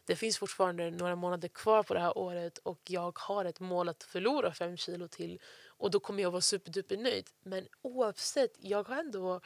Det 0.06 0.16
finns 0.16 0.38
fortfarande 0.38 0.90
några 0.90 1.16
månader 1.16 1.48
kvar 1.48 1.82
på 1.82 1.94
det 1.94 2.00
här 2.00 2.18
året 2.18 2.58
och 2.58 2.80
jag 2.88 3.18
har 3.18 3.44
ett 3.44 3.60
mål 3.60 3.88
att 3.88 4.02
förlora 4.02 4.52
5 4.52 4.76
kilo 4.76 5.08
till 5.08 5.40
och 5.66 5.90
då 5.90 6.00
kommer 6.00 6.22
jag 6.22 6.30
vara 6.30 6.40
superduper 6.40 6.96
nöjd. 6.96 7.30
Men 7.42 7.66
oavsett, 7.82 8.52
jag 8.58 8.88
har 8.88 8.96
ändå 8.96 9.40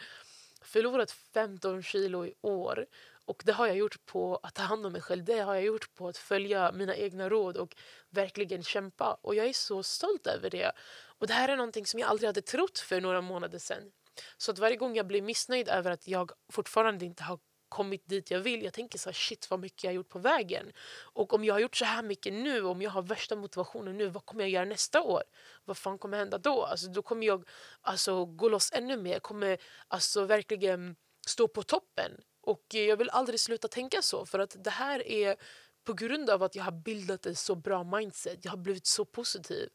förlorat 0.63 1.11
15 1.11 1.83
kilo 1.83 2.27
i 2.27 2.35
år 2.41 2.87
och 3.25 3.43
det 3.45 3.53
har 3.53 3.67
jag 3.67 3.77
gjort 3.77 4.07
på 4.07 4.41
att 4.43 4.55
ta 4.55 4.63
hand 4.63 4.87
om 4.87 4.93
mig 4.93 5.03
själv. 5.03 5.25
Det 5.25 5.39
har 5.41 5.55
jag 5.55 5.65
gjort 5.65 5.95
på 5.95 6.09
att 6.09 6.17
följa 6.17 6.73
mina 6.73 6.97
egna 6.97 7.29
råd 7.29 7.57
och 7.57 7.77
verkligen 8.11 8.63
kämpa. 8.63 9.19
Och 9.23 9.35
jag 9.35 9.47
är 9.47 9.53
så 9.53 9.83
stolt 9.83 10.27
över 10.27 10.51
det. 10.51 10.73
Och 11.19 11.27
det 11.27 11.35
här 11.35 11.49
är 11.49 11.57
någonting 11.57 11.87
som 11.87 12.01
jag 12.01 12.09
aldrig 12.09 12.29
hade 12.29 12.43
trott 12.43 12.79
för 12.79 13.01
några 13.01 13.21
månader 13.21 13.59
sedan. 13.59 13.93
Så 14.37 14.51
att 14.51 14.59
varje 14.59 14.77
gång 14.77 14.97
jag 14.97 15.07
blir 15.07 15.23
missnöjd 15.23 15.69
över 15.69 15.91
att 15.91 16.09
jag 16.09 16.31
fortfarande 16.53 17.05
inte 17.05 17.23
har 17.23 17.39
kommit 17.69 18.09
dit 18.09 18.31
jag 18.31 18.41
vill. 18.41 18.63
Jag 18.63 18.73
tänker 18.73 18.99
så 18.99 19.09
här, 19.09 19.15
shit 19.15 19.51
vad 19.51 19.61
mycket 19.61 19.85
jag 19.85 19.91
har 19.91 19.95
gjort 19.95 20.09
på 20.09 20.19
vägen. 20.19 20.73
Och 21.13 21.35
om 21.35 21.45
jag 21.45 21.55
har 21.55 21.61
gjort 21.61 21.77
så 21.77 21.85
här 21.85 22.03
mycket 22.03 22.33
nu, 22.33 22.65
om 22.65 22.83
jag 22.83 22.91
har 22.91 23.03
värsta 23.03 23.37
motivationen 23.37 23.97
nu, 23.97 24.09
vad 24.09 24.27
kommer 24.27 24.45
jag 24.45 24.51
göra 24.51 24.65
nästa 24.65 25.03
år? 25.03 25.23
Vad 25.65 25.77
fan 25.77 25.99
kommer 25.99 26.19
hända 26.19 26.39
då? 26.39 26.65
Alltså, 26.65 26.89
då 26.89 27.03
kommer 27.03 27.27
jag 27.27 27.49
alltså, 27.81 28.25
gå 28.25 28.49
loss 28.49 28.73
ännu 28.73 28.97
mer. 28.97 29.13
Jag 29.13 29.23
kommer 29.23 29.59
alltså, 29.89 30.25
verkligen 30.25 30.97
stå 31.27 31.49
på 31.49 31.63
toppen. 31.63 32.13
Och 32.41 32.65
jag 32.69 32.97
vill 32.97 33.11
aldrig 33.11 33.41
sluta 33.41 33.69
tänka 33.69 34.03
så, 34.03 34.27
för 34.27 34.39
att 34.39 34.65
det 34.65 34.71
här 34.71 35.07
är 35.09 35.37
på 35.85 35.95
grund 35.95 36.31
av 36.31 36.43
att 36.43 36.55
jag 36.55 36.65
har 36.65 36.73
bildat 36.73 37.27
ett 37.27 37.39
så 37.39 37.55
bra 37.55 37.85
mindset. 37.85 38.45
Jag 38.45 38.53
har 38.53 38.59
blivit 38.59 38.87
så 38.87 39.05
positiv. 39.05 39.69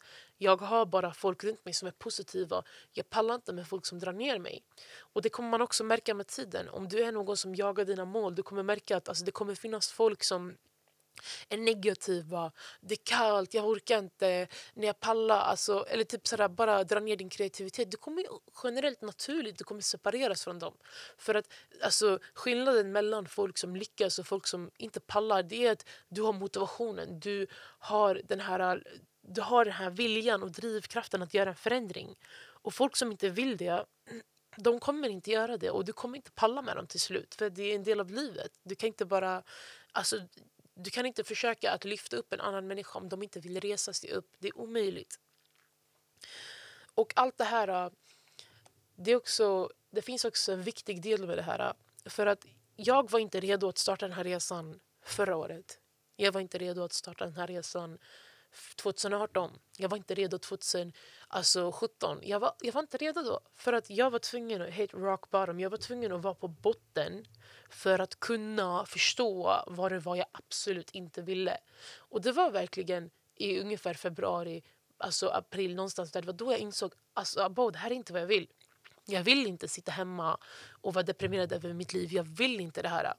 Jag 0.43 0.61
har 0.61 0.85
bara 0.85 1.13
folk 1.13 1.43
runt 1.43 1.65
mig 1.65 1.73
som 1.73 1.87
är 1.87 1.91
positiva. 1.91 2.63
Jag 2.91 3.09
pallar 3.09 3.35
inte 3.35 3.53
med 3.53 3.67
folk 3.67 3.85
som 3.85 3.99
drar 3.99 4.13
ner 4.13 4.39
mig. 4.39 4.63
Och 5.13 5.21
Det 5.21 5.29
kommer 5.29 5.49
man 5.49 5.61
också 5.61 5.83
märka 5.83 6.13
med 6.13 6.27
tiden. 6.27 6.69
Om 6.69 6.87
du 6.87 7.03
är 7.03 7.11
någon 7.11 7.37
som 7.37 7.55
jagar 7.55 7.85
dina 7.85 8.05
mål, 8.05 8.35
du 8.35 8.43
kommer 8.43 8.63
märka 8.63 8.97
att 8.97 9.09
alltså, 9.09 9.25
det 9.25 9.31
kommer 9.31 9.55
finnas 9.55 9.91
folk 9.91 10.23
som 10.23 10.57
är 11.49 11.57
negativa. 11.57 12.51
Det 12.81 12.93
är 12.93 13.03
kallt, 13.03 13.53
jag 13.53 13.65
orkar 13.65 13.99
inte, 13.99 14.47
när 14.73 14.87
jag 14.87 14.99
pallar. 14.99 15.39
Alltså, 15.39 15.85
eller 15.89 16.03
typ 16.03 16.27
sådär, 16.27 16.47
bara 16.47 16.83
dra 16.83 16.99
ner 16.99 17.15
din 17.15 17.29
kreativitet. 17.29 17.91
Du 17.91 17.97
kommer 17.97 18.25
generellt 18.63 19.01
naturligt 19.01 19.57
du 19.57 19.63
kommer 19.63 19.81
separeras 19.81 20.43
från 20.43 20.59
dem. 20.59 20.73
För 21.17 21.35
att 21.35 21.47
alltså, 21.83 22.19
Skillnaden 22.33 22.91
mellan 22.91 23.25
folk 23.27 23.57
som 23.57 23.75
lyckas 23.75 24.19
och 24.19 24.27
folk 24.27 24.47
som 24.47 24.71
inte 24.77 24.99
pallar 24.99 25.43
det 25.43 25.67
är 25.67 25.71
att 25.71 25.85
du 26.09 26.21
har 26.21 26.33
motivationen. 26.33 27.19
Du 27.19 27.47
har 27.79 28.21
den 28.25 28.39
här, 28.39 28.83
du 29.27 29.41
har 29.41 29.65
den 29.65 29.73
här 29.73 29.89
viljan 29.89 30.43
och 30.43 30.51
drivkraften 30.51 31.21
att 31.21 31.33
göra 31.33 31.49
en 31.49 31.55
förändring. 31.55 32.15
Och 32.35 32.73
folk 32.73 32.95
som 32.95 33.11
inte 33.11 33.29
vill 33.29 33.57
det 33.57 33.85
de 34.55 34.79
kommer 34.79 35.09
inte 35.09 35.31
göra 35.31 35.57
det 35.57 35.69
och 35.69 35.85
du 35.85 35.93
kommer 35.93 36.15
inte 36.15 36.31
palla 36.31 36.61
med 36.61 36.75
dem 36.75 36.87
till 36.87 36.99
slut. 36.99 37.35
För 37.35 37.49
det 37.49 37.63
är 37.63 37.75
en 37.75 37.83
del 37.83 37.99
av 37.99 38.11
livet. 38.11 38.51
Du 38.63 38.75
kan 38.75 38.87
inte 38.87 39.05
bara... 39.05 39.43
Alltså, 39.91 40.27
du 40.75 40.89
kan 40.89 41.05
inte 41.05 41.23
försöka 41.23 41.71
att 41.71 41.85
lyfta 41.85 42.17
upp 42.17 42.33
en 42.33 42.41
annan 42.41 42.67
människa 42.67 42.99
om 42.99 43.09
de 43.09 43.23
inte 43.23 43.39
vill 43.39 43.59
resa 43.59 43.93
sig 43.93 44.11
upp. 44.11 44.35
Det 44.39 44.47
är 44.47 44.57
omöjligt. 44.57 45.19
Och 46.95 47.13
allt 47.15 47.37
det 47.37 47.43
här... 47.43 47.91
Det, 48.95 49.11
är 49.11 49.15
också, 49.15 49.69
det 49.91 50.01
finns 50.01 50.25
också 50.25 50.51
en 50.51 50.63
viktig 50.63 51.01
del 51.01 51.27
med 51.27 51.37
det 51.37 51.43
här. 51.43 51.73
För 52.05 52.25
att 52.25 52.45
jag 52.75 53.11
var 53.11 53.19
inte 53.19 53.39
redo 53.39 53.69
att 53.69 53.77
starta 53.77 54.07
den 54.07 54.17
här 54.17 54.23
resan 54.23 54.79
förra 55.01 55.35
året. 55.35 55.79
Jag 56.15 56.31
var 56.31 56.41
inte 56.41 56.57
redo 56.57 56.83
att 56.83 56.93
starta 56.93 57.25
den 57.25 57.35
här 57.35 57.47
resan 57.47 57.97
2018. 58.75 59.51
Jag 59.77 59.89
var 59.89 59.97
inte 59.97 60.13
redo 60.15 60.37
2017. 60.37 60.93
Alltså 61.27 61.73
jag, 62.21 62.39
var, 62.39 62.53
jag 62.61 62.73
var 62.73 62.81
inte 62.81 62.97
redo 62.97 63.21
då. 63.21 63.39
För 63.55 63.73
att 63.73 63.89
jag 63.89 64.11
var 64.11 64.19
tvungen 64.19 64.61
att 64.61 64.69
hit 64.69 64.93
rock 64.93 65.29
bottom. 65.29 65.59
Jag 65.59 65.69
var 65.69 65.77
tvungen 65.77 66.11
att 66.11 66.21
vara 66.21 66.33
på 66.33 66.47
botten 66.47 67.25
för 67.69 67.99
att 67.99 68.19
kunna 68.19 68.85
förstå 68.85 69.63
vad 69.67 69.91
det 69.91 69.99
var 69.99 70.15
jag 70.15 70.27
absolut 70.31 70.91
inte 70.91 71.21
ville. 71.21 71.57
Och 71.97 72.21
det 72.21 72.31
var 72.31 72.51
verkligen 72.51 73.09
i 73.35 73.59
ungefär 73.59 73.93
februari, 73.93 74.63
alltså 74.97 75.27
april 75.27 75.75
någonstans 75.75 76.11
där. 76.11 76.21
Det 76.21 76.27
var 76.27 76.33
då 76.33 76.51
jag 76.51 76.59
insåg 76.59 76.93
alltså, 77.13 77.49
det 77.49 77.77
här 77.77 77.91
är 77.91 77.95
inte 77.95 78.13
vad 78.13 78.21
jag 78.21 78.27
vill. 78.27 78.47
Jag 79.05 79.23
vill 79.23 79.47
inte 79.47 79.67
sitta 79.67 79.91
hemma 79.91 80.37
och 80.81 80.93
vara 80.93 81.03
deprimerad 81.03 81.53
över 81.53 81.73
mitt 81.73 81.93
liv. 81.93 82.13
Jag 82.13 82.23
vill 82.23 82.59
inte 82.59 82.81
det 82.81 82.89
här. 82.89 83.13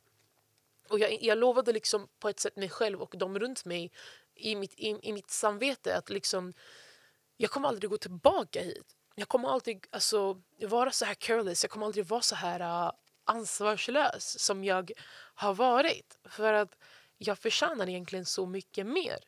Och 0.88 0.98
jag, 0.98 1.22
jag 1.22 1.38
lovade 1.38 1.72
liksom 1.72 2.08
på 2.18 2.28
ett 2.28 2.40
sätt 2.40 2.56
mig 2.56 2.68
själv 2.68 3.02
och 3.02 3.14
de 3.18 3.38
runt 3.38 3.64
mig 3.64 3.92
i 4.34 4.56
mitt, 4.56 4.74
i, 4.76 4.98
i 5.02 5.12
mitt 5.12 5.30
samvete 5.30 5.96
att 5.96 6.10
liksom, 6.10 6.54
jag 7.36 7.50
kommer 7.50 7.68
aldrig 7.68 7.90
gå 7.90 7.96
tillbaka 7.96 8.60
hit. 8.60 8.96
Jag 9.14 9.28
kommer 9.28 9.48
aldrig 9.48 9.86
alltså, 9.90 10.42
vara 10.60 10.90
så 10.90 11.04
här 11.04 11.14
careless, 11.14 11.64
jag 11.64 11.70
kommer 11.70 11.86
aldrig 11.86 12.06
vara 12.06 12.22
så 12.22 12.34
här 12.34 12.60
uh, 12.60 12.92
ansvarslös 13.24 14.40
som 14.40 14.64
jag 14.64 14.92
har 15.34 15.54
varit. 15.54 16.18
För 16.24 16.52
att 16.52 16.76
jag 17.18 17.38
förtjänar 17.38 17.88
egentligen 17.88 18.26
så 18.26 18.46
mycket 18.46 18.86
mer. 18.86 19.18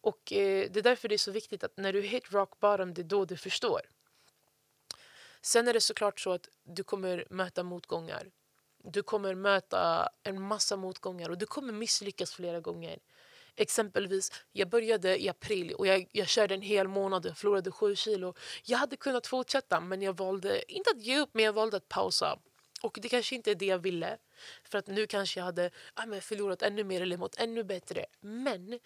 Och 0.00 0.32
eh, 0.32 0.70
Det 0.70 0.80
är 0.80 0.82
därför 0.82 1.08
det 1.08 1.14
är 1.14 1.18
så 1.18 1.30
viktigt 1.30 1.64
att 1.64 1.76
när 1.76 1.92
du 1.92 2.00
hit 2.02 2.32
rock 2.32 2.60
bottom, 2.60 2.94
det 2.94 3.02
är 3.02 3.04
då 3.04 3.24
du 3.24 3.36
förstår. 3.36 3.80
Sen 5.42 5.68
är 5.68 5.72
det 5.72 5.80
såklart 5.80 6.20
så 6.20 6.32
att 6.32 6.48
du 6.62 6.84
kommer 6.84 7.26
möta 7.30 7.62
motgångar. 7.62 8.30
Du 8.84 9.02
kommer 9.02 9.34
möta 9.34 10.08
en 10.22 10.42
massa 10.42 10.76
motgångar 10.76 11.28
och 11.28 11.38
du 11.38 11.46
kommer 11.46 11.72
misslyckas 11.72 12.32
flera 12.32 12.60
gånger. 12.60 12.98
Exempelvis, 13.56 14.32
jag 14.52 14.68
började 14.68 15.22
i 15.22 15.28
april 15.28 15.74
och 15.74 15.86
jag, 15.86 16.08
jag 16.12 16.28
körde 16.28 16.54
en 16.54 16.62
hel 16.62 16.88
månad 16.88 17.26
och 17.26 17.36
förlorade 17.36 17.70
sju 17.70 17.96
kilo. 17.96 18.34
Jag 18.64 18.78
hade 18.78 18.96
kunnat 18.96 19.26
fortsätta 19.26 19.80
men 19.80 20.02
jag 20.02 20.16
valde, 20.16 20.72
inte 20.72 20.90
att 20.90 21.02
ge 21.02 21.18
upp, 21.18 21.30
men 21.32 21.44
jag 21.44 21.52
valde 21.52 21.76
att 21.76 21.88
pausa. 21.88 22.38
Och 22.82 22.98
det 23.02 23.08
kanske 23.08 23.34
inte 23.34 23.50
är 23.50 23.54
det 23.54 23.66
jag 23.66 23.78
ville. 23.78 24.18
För 24.64 24.78
att 24.78 24.86
nu 24.86 25.06
kanske 25.06 25.40
jag 25.40 25.44
hade 25.44 25.70
ah, 25.94 26.06
men 26.06 26.20
förlorat 26.20 26.62
ännu 26.62 26.84
mer 26.84 27.02
eller 27.02 27.16
mått 27.16 27.36
ännu 27.38 27.64
bättre. 27.64 28.06
Men 28.20 28.78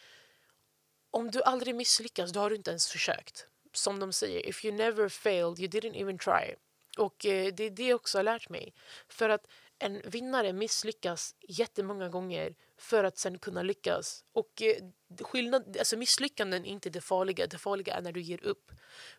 om 1.10 1.30
du 1.30 1.42
aldrig 1.42 1.74
misslyckas, 1.74 2.32
då 2.32 2.40
har 2.40 2.50
du 2.50 2.56
inte 2.56 2.70
ens 2.70 2.88
försökt. 2.88 3.46
Som 3.72 4.00
de 4.00 4.12
säger, 4.12 4.48
if 4.48 4.64
you 4.64 4.74
never 4.74 5.08
failed, 5.08 5.58
you 5.58 5.68
didn't 5.68 6.00
even 6.00 6.18
try. 6.18 6.54
Och 6.98 7.26
eh, 7.26 7.54
det 7.54 7.64
är 7.64 7.70
det 7.70 7.86
jag 7.86 7.96
också 7.96 8.18
har 8.18 8.22
lärt 8.22 8.48
mig. 8.48 8.74
För 9.08 9.28
att 9.28 9.46
en 9.78 10.02
vinnare 10.04 10.52
misslyckas 10.52 11.34
jättemånga 11.40 12.08
gånger 12.08 12.54
för 12.78 13.04
att 13.04 13.18
sen 13.18 13.38
kunna 13.38 13.62
lyckas. 13.62 14.24
Och 14.32 14.62
eh, 14.62 14.76
skillnad, 15.20 15.76
alltså 15.78 15.96
misslyckanden 15.96 16.64
är 16.64 16.68
inte 16.68 16.90
det 16.90 17.00
farliga, 17.00 17.46
det 17.46 17.58
farliga 17.58 17.94
är 17.94 18.02
när 18.02 18.12
du 18.12 18.20
ger 18.20 18.44
upp. 18.44 18.72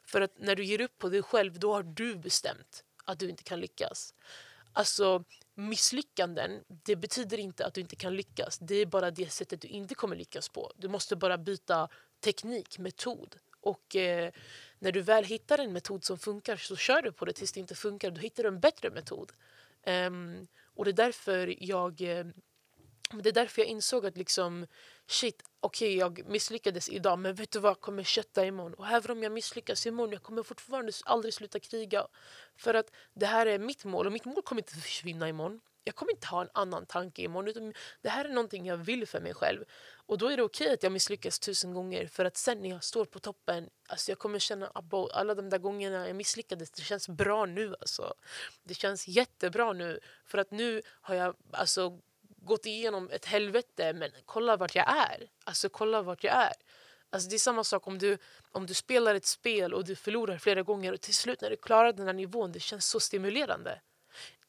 För 0.04 0.22
att 0.22 0.40
när 0.40 0.56
du 0.56 0.64
ger 0.64 0.82
upp 0.82 0.98
på 0.98 1.10
dig 1.10 1.22
själv, 1.22 1.60
då 1.60 1.74
har 1.74 1.84
du 1.84 2.16
bestämt 2.16 2.84
att 3.06 3.20
du 3.20 3.30
inte 3.30 3.44
kan 3.44 3.60
lyckas. 3.60 4.14
Alltså 4.74 5.24
misslyckanden, 5.56 6.64
det 6.68 6.96
betyder 6.96 7.38
inte 7.38 7.66
att 7.66 7.74
du 7.74 7.82
inte 7.82 7.96
kan 7.96 8.16
lyckas. 8.16 8.58
Det 8.60 8.76
är 8.76 8.86
bara 8.86 9.12
det 9.12 9.32
sättet 9.32 9.62
du 9.62 9.68
inte 9.68 9.96
kommer 9.96 10.16
lyckas 10.16 10.50
på. 10.50 10.72
Du 10.76 10.88
måste 10.88 11.16
bara 11.16 11.38
byta 11.38 11.90
teknik, 12.20 12.80
metod. 12.80 13.36
Och 13.60 13.96
eh, 13.96 14.32
när 14.80 14.92
du 14.92 15.02
väl 15.02 15.24
hittar 15.24 15.58
en 15.58 15.74
metod 15.74 16.04
som 16.04 16.18
funkar 16.18 16.58
så 16.58 16.76
kör 16.76 17.02
du 17.02 17.12
på 17.12 17.26
det 17.26 17.34
tills 17.34 17.52
det 17.52 17.60
inte 17.60 17.76
funkar. 17.76 18.12
Då 18.12 18.22
hittar 18.22 18.44
du 18.44 18.50
en 18.50 18.60
bättre 18.60 18.90
metod. 18.90 19.32
Um, 19.88 20.48
och 20.64 20.86
det 20.86 20.92
är 20.92 20.94
därför 20.94 21.64
jag 21.64 22.02
eh, 22.02 22.26
det 23.22 23.30
är 23.30 23.34
därför 23.34 23.62
jag 23.62 23.70
insåg 23.70 24.06
att 24.06 24.18
liksom 24.18 24.68
shit, 25.08 25.44
okej 25.60 25.88
okay, 25.88 25.98
jag 26.00 26.30
misslyckades 26.30 26.90
idag 26.90 27.20
men 27.20 27.36
vet 27.36 27.52
du 27.52 27.60
vad, 27.60 27.70
jag 27.70 27.82
kommer 27.82 28.04
kötta 28.04 28.46
imorgon. 28.46 28.74
Och 28.74 28.88
även 28.88 29.12
om 29.12 29.24
jag 29.24 29.32
misslyckas 29.32 29.86
imorgon 29.86 30.14
jag 30.14 30.24
kommer 30.24 30.44
fortfarande 30.44 30.92
aldrig 31.06 31.34
sluta 31.34 31.60
kriga. 31.60 32.08
För 32.58 32.74
att 32.74 32.92
det 33.14 33.26
här 33.26 33.46
är 33.46 33.60
mitt 33.60 33.86
mål 33.86 34.06
och 34.06 34.12
mitt 34.12 34.26
mål 34.26 34.42
kommer 34.42 34.62
inte 34.62 34.76
försvinna 34.76 35.30
imorgon. 35.30 35.62
Jag 35.88 35.96
kommer 35.96 36.12
inte 36.12 36.28
ha 36.28 36.42
en 36.42 36.50
annan 36.54 36.86
tanke 36.86 37.22
imorgon. 37.22 37.48
Utan 37.48 37.74
det 38.02 38.10
här 38.10 38.26
är 38.26 38.30
någonting 38.30 38.66
jag 38.66 38.78
vill 38.78 39.08
för 39.08 39.22
mig 39.22 39.34
själv. 39.34 39.64
Och 40.08 40.18
då 40.18 40.28
är 40.28 40.38
det 40.38 40.44
okej 40.44 40.66
okay 40.66 40.74
att 40.74 40.84
jag 40.84 40.92
misslyckas 40.92 41.40
tusen 41.40 41.74
gånger 41.74 42.08
för 42.08 42.26
att 42.26 42.38
sen 42.38 42.62
när 42.62 42.70
jag 42.70 42.84
står 42.84 43.06
på 43.06 43.20
toppen, 43.20 43.70
alltså 43.88 44.12
jag 44.12 44.20
kommer 44.20 44.40
känna 44.40 44.68
att 44.68 44.94
alla 44.94 45.36
de 45.36 45.50
där 45.50 45.58
gångerna 45.58 46.08
jag 46.08 46.16
misslyckades, 46.16 46.72
det 46.72 46.82
känns 46.82 47.10
bra 47.10 47.46
nu 47.46 47.76
alltså. 47.82 48.14
Det 48.64 48.74
känns 48.74 49.08
jättebra 49.08 49.74
nu 49.74 50.00
för 50.26 50.38
att 50.38 50.52
nu 50.52 50.82
har 51.02 51.16
jag 51.16 51.36
alltså 51.52 52.00
gått 52.46 52.66
igenom 52.66 53.10
ett 53.10 53.26
helvete 53.26 53.94
men 53.94 54.12
kolla 54.26 54.58
vart 54.58 54.76
jag 54.76 54.90
är. 54.90 55.28
Alltså 55.44 55.70
kolla 55.70 56.02
vart 56.02 56.24
jag 56.24 56.34
är. 56.34 56.54
Alltså 57.10 57.30
det 57.30 57.36
är 57.36 57.40
samma 57.40 57.64
sak 57.64 57.88
om 57.88 57.98
du, 57.98 58.18
om 58.52 58.66
du 58.66 58.74
spelar 58.74 59.16
ett 59.16 59.26
spel 59.26 59.74
och 59.74 59.86
du 59.86 59.96
förlorar 59.96 60.38
flera 60.38 60.64
gånger 60.64 60.94
och 60.94 61.02
till 61.02 61.16
slut 61.16 61.42
när 61.42 61.50
du 61.50 61.58
klarar 61.58 61.94
den 61.94 62.06
här 62.06 62.14
nivån, 62.14 62.52
det 62.52 62.60
känns 62.60 62.88
så 62.88 63.00
stimulerande. 63.00 63.82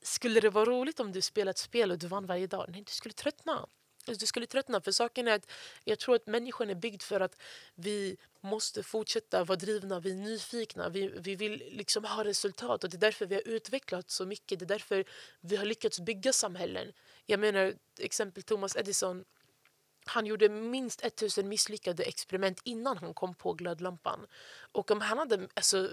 Skulle 0.03 0.41
det 0.41 0.51
vara 0.51 0.65
roligt 0.65 1.01
om 1.01 1.13
du 1.13 1.23
spelade 1.23 1.51
ett 1.51 1.59
spel 1.59 1.91
och 1.91 1.99
du 1.99 2.07
vann 2.07 2.27
varje 2.27 2.47
dag? 2.47 2.67
Nej, 2.69 2.83
du 2.83 2.93
skulle 2.93 3.13
tröttna. 3.13 3.67
Du 4.07 4.27
skulle 4.27 4.47
tröttna. 4.47 4.81
För 4.81 4.93
saken 4.93 5.29
är 5.29 5.33
att 5.33 5.51
jag 5.85 5.99
tror 5.99 6.15
att 6.15 6.27
människan 6.27 6.71
är 6.71 6.75
byggd 6.75 7.03
för 7.03 7.21
att 7.21 7.43
vi 7.75 8.17
måste 8.41 8.83
fortsätta 8.83 9.45
vara 9.45 9.57
drivna, 9.57 10.01
vi 10.01 10.11
är 10.11 10.15
nyfikna, 10.15 10.89
vi, 10.89 11.09
vi 11.09 11.37
vill 11.37 11.63
liksom 11.71 12.05
ha 12.05 12.25
resultat. 12.25 12.85
Och 12.85 12.91
Det 12.91 12.97
är 12.97 12.99
därför 12.99 13.27
vi 13.27 13.35
har 13.35 13.49
utvecklats 13.49 14.15
så 14.15 14.27
mycket, 14.27 14.59
det 14.59 14.65
är 14.65 14.67
därför 14.67 15.05
vi 15.41 15.57
har 15.57 15.65
lyckats 15.65 16.01
bygga 16.01 16.33
samhällen. 16.33 16.93
Jag 17.27 17.41
menar, 17.41 17.75
exempel 17.99 18.43
Thomas 18.43 18.77
Edison, 18.77 19.25
han 20.09 20.27
gjorde 20.27 20.49
minst 20.49 21.05
1000 21.05 21.49
misslyckade 21.49 22.03
experiment 22.03 22.61
innan 22.65 22.99
han 22.99 23.15
kom 23.15 23.35
på 23.35 23.53
glödlampan. 23.53 24.27
Och 24.73 24.91
om 24.91 25.01
han 25.01 25.19
hade 25.19 25.49
alltså, 25.55 25.91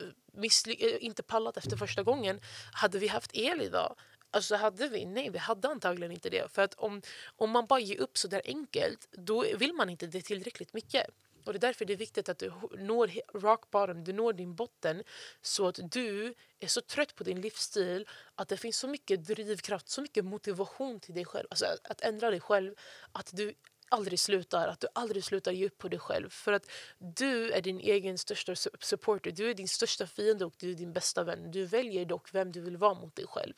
eh, 0.68 0.98
inte 1.00 1.24
pallat 1.24 1.58
efter 1.58 1.78
första 1.78 2.04
gången 2.04 2.40
hade 2.74 3.00
vi 3.00 3.08
haft 3.08 3.32
el 3.34 3.62
idag. 3.62 3.96
Alltså 4.34 4.56
hade 4.56 4.88
vi? 4.88 5.06
Nej, 5.06 5.30
vi 5.30 5.38
hade 5.38 5.68
antagligen 5.68 6.12
inte 6.12 6.30
det. 6.30 6.52
För 6.52 6.62
att 6.62 6.74
om, 6.74 7.02
om 7.38 7.50
man 7.50 7.66
bara 7.66 7.80
ger 7.80 8.00
upp 8.00 8.18
så 8.18 8.28
där 8.28 8.42
enkelt, 8.46 9.08
då 9.12 9.46
vill 9.58 9.74
man 9.74 9.90
inte 9.90 10.08
det 10.08 10.22
tillräckligt 10.22 10.74
mycket. 10.74 11.08
Och 11.46 11.54
Det 11.54 11.58
är 11.58 11.60
därför 11.60 11.86
det 11.86 11.94
är 11.94 11.98
viktigt 11.98 12.30
att 12.30 12.38
du 12.38 12.54
når 12.78 13.12
rock 13.34 13.72
bottom, 13.72 14.04
du 14.04 14.14
når 14.14 14.34
din 14.34 14.56
botten 14.56 15.04
så 15.42 15.68
att 15.68 15.80
du 15.92 16.34
är 16.60 16.68
så 16.68 16.82
trött 16.82 17.16
på 17.16 17.24
din 17.24 17.42
livsstil 17.42 18.08
att 18.36 18.48
det 18.48 18.58
finns 18.58 18.78
så 18.78 18.88
mycket 18.88 19.26
drivkraft, 19.26 19.90
så 19.90 20.02
mycket 20.02 20.26
motivation 20.26 21.00
till 21.00 21.14
dig 21.14 21.26
själv. 21.26 21.48
Alltså 21.50 21.66
att 21.84 22.02
ändra 22.02 22.30
dig 22.30 22.40
själv, 22.40 22.76
att 23.12 23.30
du 23.34 23.54
aldrig 23.90 24.20
slutar, 24.20 24.68
att 24.68 24.80
du 24.80 24.88
aldrig 24.96 25.24
slutar 25.24 25.52
ge 25.52 25.66
upp 25.66 25.78
på 25.78 25.88
dig 25.88 26.00
själv. 26.00 26.30
För 26.30 26.54
att 26.54 26.72
du 26.98 27.52
är 27.52 27.62
din 27.62 27.80
egen 27.80 28.18
största 28.18 28.56
supporter, 28.80 29.32
du 29.32 29.50
är 29.50 29.54
din 29.54 29.68
största 29.68 30.08
fiende 30.08 30.46
och 30.46 30.54
du 30.58 30.72
är 30.72 30.76
din 30.76 30.94
bästa 30.94 31.24
vän. 31.24 31.52
Du 31.52 31.66
väljer 31.66 32.06
dock 32.06 32.34
vem 32.34 32.52
du 32.52 32.62
vill 32.62 32.78
vara 32.78 32.94
mot 32.94 33.16
dig 33.16 33.28
själv. 33.28 33.54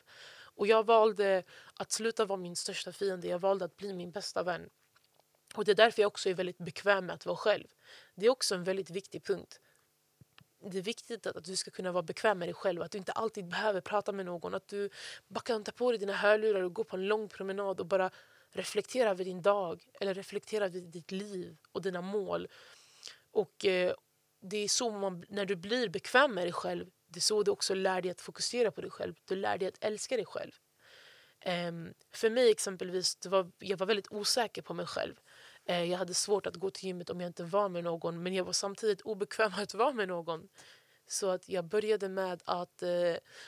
Och 0.56 0.68
jag 0.68 0.86
valde 0.86 1.44
att 1.74 1.92
sluta 1.92 2.26
vara 2.26 2.40
min 2.40 2.56
största 2.56 2.92
fiende, 2.92 3.28
jag 3.28 3.40
valde 3.40 3.66
att 3.66 3.78
bli 3.78 3.94
min 3.94 4.12
bästa 4.12 4.44
vän. 4.44 4.70
Och 5.56 5.66
Det 5.66 5.72
är 5.72 5.76
därför 5.76 6.02
jag 6.02 6.08
också 6.08 6.30
är 6.30 6.34
väldigt 6.34 6.58
bekväm 6.58 7.06
med 7.06 7.14
att 7.14 7.26
vara 7.26 7.38
själv. 7.38 7.68
Det 8.16 8.26
är 8.26 8.30
också 8.30 8.56
en 8.56 8.64
väldigt 8.64 8.90
viktig 8.90 9.24
punkt. 9.24 9.60
Det 10.72 10.78
är 10.78 10.82
viktigt 10.82 11.28
att, 11.28 11.46
du 11.46 11.56
ska 11.56 11.72
kunna 11.72 11.92
vara 11.92 12.04
bekväm 12.04 12.40
med 12.40 12.48
dig 12.48 12.54
själv, 12.54 12.82
att 12.82 12.92
du 12.92 12.98
inte 12.98 13.12
alltid 13.12 13.48
behöver 13.48 13.82
prata 13.82 14.12
med 14.12 14.26
någon. 14.26 14.54
Att 14.54 14.68
du 14.68 14.90
bara 15.28 15.40
kan 15.40 15.64
ta 15.64 15.72
på 15.72 15.92
dig 15.92 16.00
dina 16.00 16.14
hörlurar 16.14 16.62
och 16.62 16.74
gå 16.74 16.84
på 16.84 16.96
en 16.96 17.08
lång 17.08 17.30
promenad 17.30 17.80
och 17.80 17.86
bara 17.86 18.12
reflektera 18.52 19.10
över 19.10 19.26
din 19.26 19.42
dag 19.42 19.84
eller 20.00 20.14
reflektera 20.14 20.66
över 20.66 20.80
ditt 20.80 21.12
liv 21.12 21.58
och 21.72 21.82
dina 21.82 22.02
mål. 22.02 22.48
Och 23.32 23.66
eh, 23.66 23.94
det 24.42 24.58
är 24.58 24.68
så 24.68 24.92
man, 24.92 25.26
när 25.30 25.46
du 25.46 25.56
blir 25.56 25.90
bekväm 25.90 26.34
med 26.34 26.46
dig 26.46 26.54
själv 26.54 26.90
det 27.16 27.20
är 27.20 27.22
så 27.22 27.44
du 27.44 27.52
också 27.52 27.74
lär 27.74 28.02
dig 28.02 28.12
att 28.12 28.22
fokusera 28.22 28.72
på 28.72 28.82
dig 28.82 28.90
själv. 28.90 29.16
Du 29.26 29.36
lär 29.36 29.58
dig 29.58 29.68
att 29.68 29.84
älska 29.84 30.16
dig 30.16 30.26
själv. 30.26 30.52
Um, 31.46 31.94
för 32.12 32.30
mig 32.30 32.52
exempelvis, 32.52 33.16
det 33.16 33.30
var, 33.30 33.52
jag 33.60 33.78
var 33.78 33.88
väldigt 33.88 34.12
osäker 34.12 34.62
på 34.62 34.74
mig 34.74 34.86
själv. 34.86 35.16
Uh, 35.70 35.84
jag 35.84 35.98
hade 35.98 36.14
svårt 36.14 36.46
att 36.46 36.56
gå 36.56 36.70
till 36.70 36.86
gymmet 36.86 37.10
om 37.10 37.22
jag 37.22 37.30
inte 37.30 37.44
var 37.44 37.70
med 37.70 37.84
någon 37.84 38.24
men 38.24 38.34
jag 38.34 38.46
var 38.46 38.54
samtidigt 38.54 39.02
obekväm 39.02 39.52
att 39.58 39.74
vara 39.74 39.94
med 39.94 40.08
någon. 40.08 40.48
Så 41.08 41.30
att 41.30 41.50
jag 41.50 41.66
började 41.66 42.10
med 42.10 42.42
att 42.46 42.84
eh, 42.84 42.90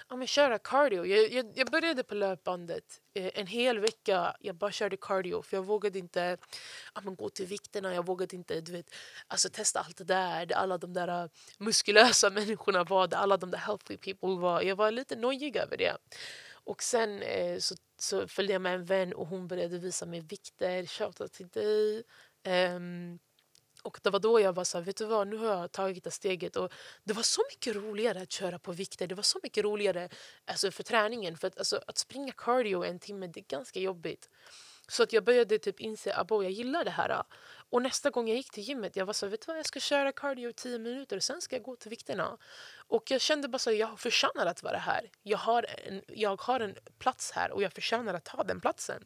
ja, 0.09 0.15
men 0.15 0.27
köra 0.27 0.59
cardio. 0.59 1.05
Jag, 1.05 1.31
jag, 1.31 1.51
jag 1.55 1.71
började 1.71 2.03
på 2.03 2.15
löpbandet 2.15 3.01
eh, 3.13 3.31
en 3.33 3.47
hel 3.47 3.79
vecka. 3.79 4.35
Jag 4.39 4.55
bara 4.55 4.71
körde 4.71 4.97
cardio 4.97 5.41
för 5.41 5.57
jag 5.57 5.63
vågade 5.63 5.99
inte 5.99 6.37
ja, 6.95 7.01
men 7.01 7.15
gå 7.15 7.29
till 7.29 7.45
vikterna. 7.45 7.93
Jag 7.93 8.05
vågade 8.05 8.35
inte 8.35 8.61
du 8.61 8.71
vet, 8.71 8.95
alltså, 9.27 9.49
testa 9.49 9.79
allt 9.79 9.97
det 9.97 10.03
där. 10.03 10.45
Det 10.45 10.55
alla 10.55 10.77
de 10.77 10.93
där 10.93 11.23
eh, 11.23 11.29
muskulösa 11.57 12.29
människorna 12.39 12.83
var. 12.83 13.07
Det 13.07 13.17
alla 13.17 13.37
de 13.37 13.51
där 13.51 13.59
healthy 13.59 13.97
people 13.97 14.41
var. 14.41 14.61
Jag 14.61 14.75
var 14.75 14.91
lite 14.91 15.15
nojig 15.15 15.55
över 15.55 15.77
det. 15.77 15.97
Och 16.67 16.83
sen 16.83 17.21
eh, 17.21 17.59
så, 17.59 17.75
så 17.99 18.27
följde 18.27 18.53
jag 18.53 18.61
med 18.61 18.75
en 18.75 18.85
vän 18.85 19.13
och 19.13 19.27
hon 19.27 19.47
började 19.47 19.77
visa 19.77 20.05
mig 20.05 20.19
vikter. 20.19 20.85
Shoutout 20.85 21.33
till 21.33 21.47
dig. 21.47 22.03
Um, 22.75 23.19
och 23.87 23.99
det 24.03 24.09
var 24.09 24.19
då 24.19 24.39
jag 24.39 24.53
var 24.53 24.63
så 24.63 24.77
här, 24.77 24.85
vet 24.85 24.97
du 24.97 25.05
vad, 25.05 25.27
nu 25.27 25.37
har 25.37 25.47
jag 25.47 25.71
tagit 25.71 26.03
det 26.03 26.11
steget. 26.11 26.55
Och 26.55 26.73
det 27.03 27.13
var 27.13 27.23
så 27.23 27.41
mycket 27.51 27.75
roligare 27.75 28.21
att 28.21 28.31
köra 28.31 28.59
på 28.59 28.71
vikter. 28.71 29.07
Det 29.07 29.15
var 29.15 29.23
så 29.23 29.39
mycket 29.43 29.63
roligare 29.63 30.09
alltså, 30.45 30.71
för 30.71 30.83
träningen. 30.83 31.37
För 31.37 31.47
att, 31.47 31.57
alltså, 31.57 31.81
att 31.87 31.97
springa 31.97 32.31
cardio 32.31 32.83
en 32.83 32.99
timme, 32.99 33.27
det 33.27 33.39
är 33.39 33.45
ganska 33.47 33.79
jobbigt. 33.79 34.29
Så 34.87 35.03
att 35.03 35.13
jag 35.13 35.23
började 35.23 35.59
typ 35.59 35.79
inse 35.79 36.13
att 36.13 36.29
jag 36.29 36.51
gillar 36.51 36.85
det 36.85 36.91
här. 36.91 37.23
Och 37.69 37.81
nästa 37.81 38.09
gång 38.09 38.27
jag 38.27 38.37
gick 38.37 38.51
till 38.51 38.63
gymmet 38.63 38.95
jag 38.95 39.05
var 39.05 39.13
så 39.13 39.27
vet 39.27 39.41
du 39.41 39.45
vad, 39.47 39.57
jag 39.57 39.65
ska 39.65 39.79
köra 39.79 40.11
cardio 40.11 40.49
i 40.49 40.53
tio 40.53 40.79
minuter 40.79 41.17
och 41.17 41.23
sen 41.23 41.41
ska 41.41 41.55
jag 41.55 41.63
gå 41.63 41.75
till 41.75 41.89
vikterna. 41.89 42.37
Och 42.87 43.11
jag 43.11 43.21
kände 43.21 43.47
bara 43.47 43.59
så 43.59 43.71
jag 43.71 43.99
förtjänar 43.99 44.45
att 44.45 44.63
vara 44.63 44.77
här. 44.77 45.09
Jag 45.23 45.37
har, 45.37 45.65
en, 45.85 46.01
jag 46.07 46.41
har 46.41 46.59
en 46.59 46.75
plats 46.99 47.31
här 47.31 47.51
och 47.51 47.63
jag 47.63 47.73
förtjänar 47.73 48.13
att 48.13 48.25
ta 48.25 48.43
den 48.43 48.61
platsen. 48.61 49.03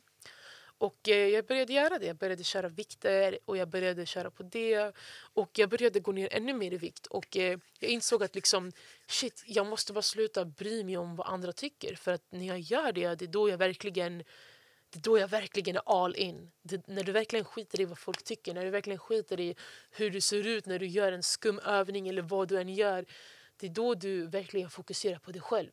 Och 0.81 1.09
eh, 1.09 1.27
jag 1.27 1.45
började 1.45 1.73
göra 1.73 1.99
det. 1.99 2.05
Jag 2.05 2.15
började 2.15 2.43
köra 2.43 2.67
vikter 2.69 3.39
och 3.45 3.57
jag 3.57 3.67
började 3.67 4.05
köra 4.05 4.31
på 4.31 4.43
det. 4.43 4.93
Och 5.33 5.59
jag 5.59 5.69
började 5.69 5.99
gå 5.99 6.11
ner 6.11 6.33
ännu 6.33 6.53
mer 6.53 6.73
i 6.73 6.77
vikt. 6.77 7.07
Och 7.07 7.37
eh, 7.37 7.59
jag 7.79 7.91
insåg 7.91 8.23
att 8.23 8.35
liksom, 8.35 8.71
shit, 9.07 9.43
jag 9.45 9.67
måste 9.67 9.93
bara 9.93 10.01
sluta 10.01 10.45
bry 10.45 10.83
mig 10.83 10.97
om 10.97 11.15
vad 11.15 11.27
andra 11.27 11.53
tycker. 11.53 11.95
För 11.95 12.13
att 12.13 12.23
när 12.29 12.45
jag 12.45 12.59
gör 12.59 12.91
det, 12.91 13.15
det 13.15 13.25
är 13.25 13.27
då 13.27 13.49
jag 13.49 13.57
verkligen 13.57 14.17
det 14.89 14.99
är 14.99 15.01
då 15.01 15.17
jag 15.17 15.27
verkligen 15.27 15.75
är 15.75 15.81
all 15.85 16.15
in. 16.15 16.51
Det, 16.61 16.87
när 16.87 17.03
du 17.03 17.11
verkligen 17.11 17.45
skiter 17.45 17.81
i 17.81 17.85
vad 17.85 17.99
folk 17.99 18.23
tycker, 18.23 18.53
när 18.53 18.65
du 18.65 18.69
verkligen 18.69 18.99
skiter 18.99 19.39
i 19.39 19.55
hur 19.91 20.09
du 20.09 20.21
ser 20.21 20.47
ut 20.47 20.65
när 20.65 20.79
du 20.79 20.87
gör 20.87 21.11
en 21.11 21.23
skum 21.23 21.59
övning 21.59 22.07
eller 22.07 22.21
vad 22.21 22.47
du 22.47 22.59
än 22.59 22.69
gör. 22.69 23.05
Det 23.57 23.67
är 23.67 23.71
då 23.71 23.95
du 23.95 24.27
verkligen 24.27 24.69
fokuserar 24.69 25.19
på 25.19 25.31
dig 25.31 25.41
själv. 25.41 25.69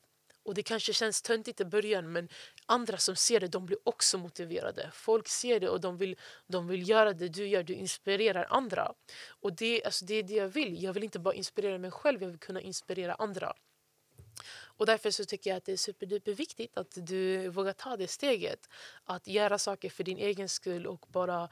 Och 0.49 0.55
Det 0.55 0.63
kanske 0.63 0.93
känns 0.93 1.23
töntigt 1.23 1.61
i 1.61 1.65
början 1.65 2.13
men 2.13 2.29
andra 2.67 2.99
som 2.99 3.17
ser 3.17 3.41
det 3.41 3.49
de 3.49 3.67
blir 3.67 3.79
också 3.85 4.19
motiverade. 4.19 4.91
Folk 4.93 5.29
ser 5.29 5.61
det 5.61 5.69
och 5.69 5.81
de 5.81 5.97
vill, 5.97 6.17
de 6.47 6.69
vill 6.69 6.89
göra 6.89 7.13
det 7.13 7.29
du 7.29 7.47
gör. 7.47 7.63
Du 7.63 7.75
inspirerar 7.75 8.47
andra. 8.51 8.95
Och 9.29 9.53
det, 9.53 9.85
alltså 9.85 10.05
det 10.05 10.15
är 10.15 10.23
det 10.23 10.35
jag 10.35 10.49
vill. 10.49 10.83
Jag 10.83 10.93
vill 10.93 11.05
inte 11.05 11.19
bara 11.19 11.35
inspirera 11.35 11.79
mig 11.79 11.91
själv, 11.91 12.23
jag 12.23 12.29
vill 12.29 12.39
kunna 12.39 12.61
inspirera 12.61 13.15
andra. 13.15 13.55
Och 14.79 14.87
Därför 14.87 15.11
så 15.11 15.25
tycker 15.25 15.51
jag 15.51 15.57
att 15.57 15.65
det 15.65 15.73
är 15.73 15.77
superduper 15.77 16.33
viktigt 16.33 16.77
att 16.79 16.93
du 16.97 17.49
vågar 17.49 17.73
ta 17.73 17.97
det 17.97 18.09
steget. 18.09 18.69
Att 19.05 19.27
göra 19.27 19.59
saker 19.59 19.91
för 19.91 20.05
din 20.05 20.19
egen 20.19 20.49
skull 20.49 20.87
och 20.87 21.07
bara 21.09 21.49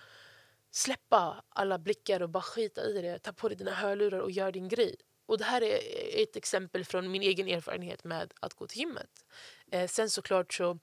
släppa 0.71 1.45
alla 1.49 1.79
blickar 1.79 2.23
och 2.23 2.31
bara 2.31 2.43
skita 2.43 2.83
i 2.85 3.03
det. 3.03 3.19
Ta 3.19 3.33
på 3.33 3.49
dig 3.49 3.57
dina 3.57 3.75
hörlurar 3.75 4.19
och 4.19 4.31
gör 4.31 4.53
din 4.53 4.69
grej. 4.69 4.97
Och 5.27 5.39
Det 5.39 5.45
här 5.45 5.63
är 5.63 6.23
ett 6.23 6.37
exempel 6.37 6.85
från 6.85 7.11
min 7.11 7.23
egen 7.23 7.49
erfarenhet 7.49 8.05
med 8.05 8.35
att 8.41 8.55
gå 8.55 8.67
till 8.67 8.79
gymmet. 8.79 9.25
Eh, 9.71 9.89
sen 9.89 10.11
såklart 10.11 10.55
så 10.55 10.79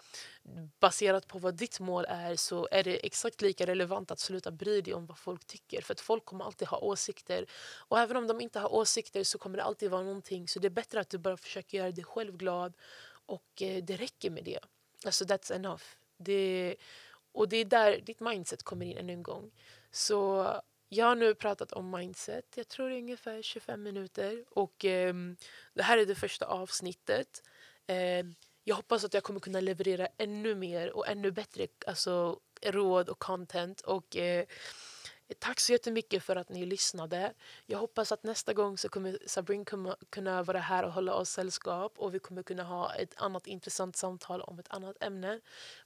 baserat 0.80 1.28
på 1.28 1.40
vad 1.40 1.56
ditt 1.56 1.80
mål 1.80 2.06
är 2.10 2.36
så 2.36 2.68
är 2.72 2.84
det 2.84 3.06
exakt 3.06 3.42
lika 3.42 3.66
relevant 3.66 4.12
att 4.12 4.20
sluta 4.20 4.52
bry 4.52 4.82
dig 4.82 4.94
om 4.94 5.06
vad 5.06 5.18
folk 5.18 5.46
tycker. 5.46 5.82
För 5.82 5.94
att 5.94 6.02
folk 6.02 6.26
kommer 6.26 6.46
alltid 6.46 6.68
ha 6.68 6.78
åsikter. 6.78 7.46
Och 7.88 8.00
även 8.00 8.18
om 8.18 8.28
de 8.28 8.42
inte 8.42 8.60
har 8.60 8.74
åsikter 8.74 9.24
så 9.24 9.38
kommer 9.38 9.58
det 9.58 9.64
alltid 9.64 9.92
vara 9.92 10.04
någonting. 10.04 10.48
Så 10.48 10.60
det 10.60 10.68
är 10.68 10.70
bättre 10.70 11.00
att 11.00 11.10
du 11.10 11.18
bara 11.18 11.38
försöker 11.38 11.78
göra 11.78 11.92
dig 11.92 12.04
själv 12.04 12.38
glad 12.38 12.74
och 13.26 13.62
eh, 13.62 13.84
det 13.84 13.96
räcker 13.96 14.30
med 14.30 14.44
det. 14.44 14.60
Alltså 15.06 15.26
that's 15.26 15.54
enough. 15.54 15.84
Det, 16.18 16.76
och 17.32 17.50
det 17.50 17.58
är 17.58 17.66
där 17.66 18.02
ditt 18.02 18.20
mindset 18.20 18.64
kommer 18.64 18.86
in 18.86 18.98
ännu 18.98 19.14
en 19.14 19.24
gång. 19.24 19.52
Så 19.92 20.48
jag 20.94 21.06
har 21.06 21.16
nu 21.16 21.36
pratat 21.36 21.72
om 21.72 21.92
mindset, 21.92 22.46
jag 22.56 22.68
tror 22.68 22.90
det 22.90 22.96
är 22.96 23.00
ungefär 23.00 23.42
25 23.42 23.84
minuter. 23.84 24.44
Och 24.50 24.86
eh, 24.86 25.14
Det 25.74 25.84
här 25.84 25.98
är 25.98 26.06
det 26.06 26.16
första 26.16 26.46
avsnittet. 26.46 27.44
Eh, 27.88 28.26
jag 28.64 28.76
hoppas 28.76 29.04
att 29.04 29.14
jag 29.14 29.24
kommer 29.24 29.40
kunna 29.40 29.60
leverera 29.60 30.08
ännu 30.18 30.56
mer 30.56 30.92
och 30.92 31.08
ännu 31.08 31.32
bättre 31.32 31.68
alltså, 31.88 32.40
råd 32.62 33.10
och 33.10 33.20
content. 33.20 33.82
Och 33.82 34.18
eh, 34.18 34.46
Tack 35.40 35.60
så 35.60 35.72
jättemycket 35.72 36.24
för 36.24 36.36
att 36.36 36.50
ni 36.50 36.66
lyssnade. 36.66 37.34
Jag 37.66 37.78
hoppas 37.78 38.12
att 38.12 38.24
nästa 38.24 38.54
gång 38.54 38.78
så 38.78 38.90
kommer 38.90 39.18
Sabrin 39.26 39.66
kunna 40.10 40.44
vara 40.44 40.60
här 40.60 40.84
och 40.84 40.92
hålla 40.92 41.14
oss 41.14 41.30
sällskap 41.30 41.94
och 41.98 42.16
vi 42.16 42.20
kommer 42.20 42.44
kunna 42.44 42.64
ha 42.64 42.96
ett 42.96 43.14
annat 43.18 43.48
intressant 43.48 43.96
samtal 43.96 44.42
om 44.42 44.60
ett 44.60 44.68
annat 44.70 45.04
ämne. 45.04 45.40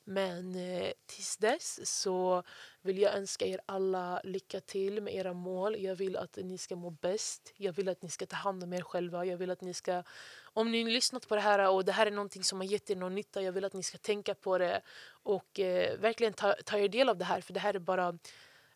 Men 0.03 0.55
eh, 0.55 0.91
tills 1.05 1.37
dess 1.37 1.99
så 1.99 2.43
vill 2.81 2.99
jag 2.99 3.15
önska 3.15 3.45
er 3.45 3.61
alla 3.65 4.21
lycka 4.23 4.59
till 4.59 5.01
med 5.01 5.15
era 5.15 5.33
mål. 5.33 5.75
Jag 5.79 5.95
vill 5.95 6.17
att 6.17 6.37
ni 6.41 6.57
ska 6.57 6.75
må 6.75 6.89
bäst. 6.89 7.53
Jag 7.57 7.73
vill 7.73 7.89
att 7.89 8.01
ni 8.01 8.09
ska 8.09 8.25
ta 8.25 8.35
hand 8.35 8.63
om 8.63 8.73
er 8.73 8.81
själva. 8.81 9.25
Jag 9.25 9.37
vill 9.37 9.51
att 9.51 9.61
ni 9.61 9.73
ska, 9.73 10.03
om 10.43 10.71
ni 10.71 10.83
har 10.83 10.89
lyssnat 10.89 11.27
på 11.27 11.35
det 11.35 11.41
här 11.41 11.69
och 11.69 11.85
det 11.85 11.91
här 11.91 12.05
är 12.05 12.11
någonting 12.11 12.43
som 12.43 12.59
har 12.59 12.65
gett 12.65 12.89
er 12.89 12.95
någon 12.95 13.15
nytta, 13.15 13.41
jag 13.41 13.51
vill 13.51 13.65
att 13.65 13.73
ni 13.73 13.83
ska 13.83 13.97
tänka 13.97 14.35
på 14.35 14.57
det 14.57 14.81
och 15.09 15.59
eh, 15.59 15.99
verkligen 15.99 16.33
ta, 16.33 16.55
ta 16.65 16.77
er 16.77 16.87
del 16.89 17.09
av 17.09 17.17
det 17.17 17.25
här 17.25 17.41
för 17.41 17.53
det 17.53 17.59
här 17.59 17.73
är 17.73 17.79
bara 17.79 18.17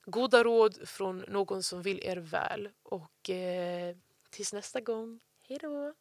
goda 0.05 0.43
råd 0.43 0.89
från 0.89 1.25
någon 1.27 1.63
som 1.63 1.81
vill 1.81 1.99
er 2.03 2.17
väl. 2.17 2.69
Och 2.83 3.29
eh, 3.29 3.95
tills 4.29 4.53
nästa 4.53 4.81
gång, 4.81 5.19
hej 5.47 5.57
då! 5.61 5.93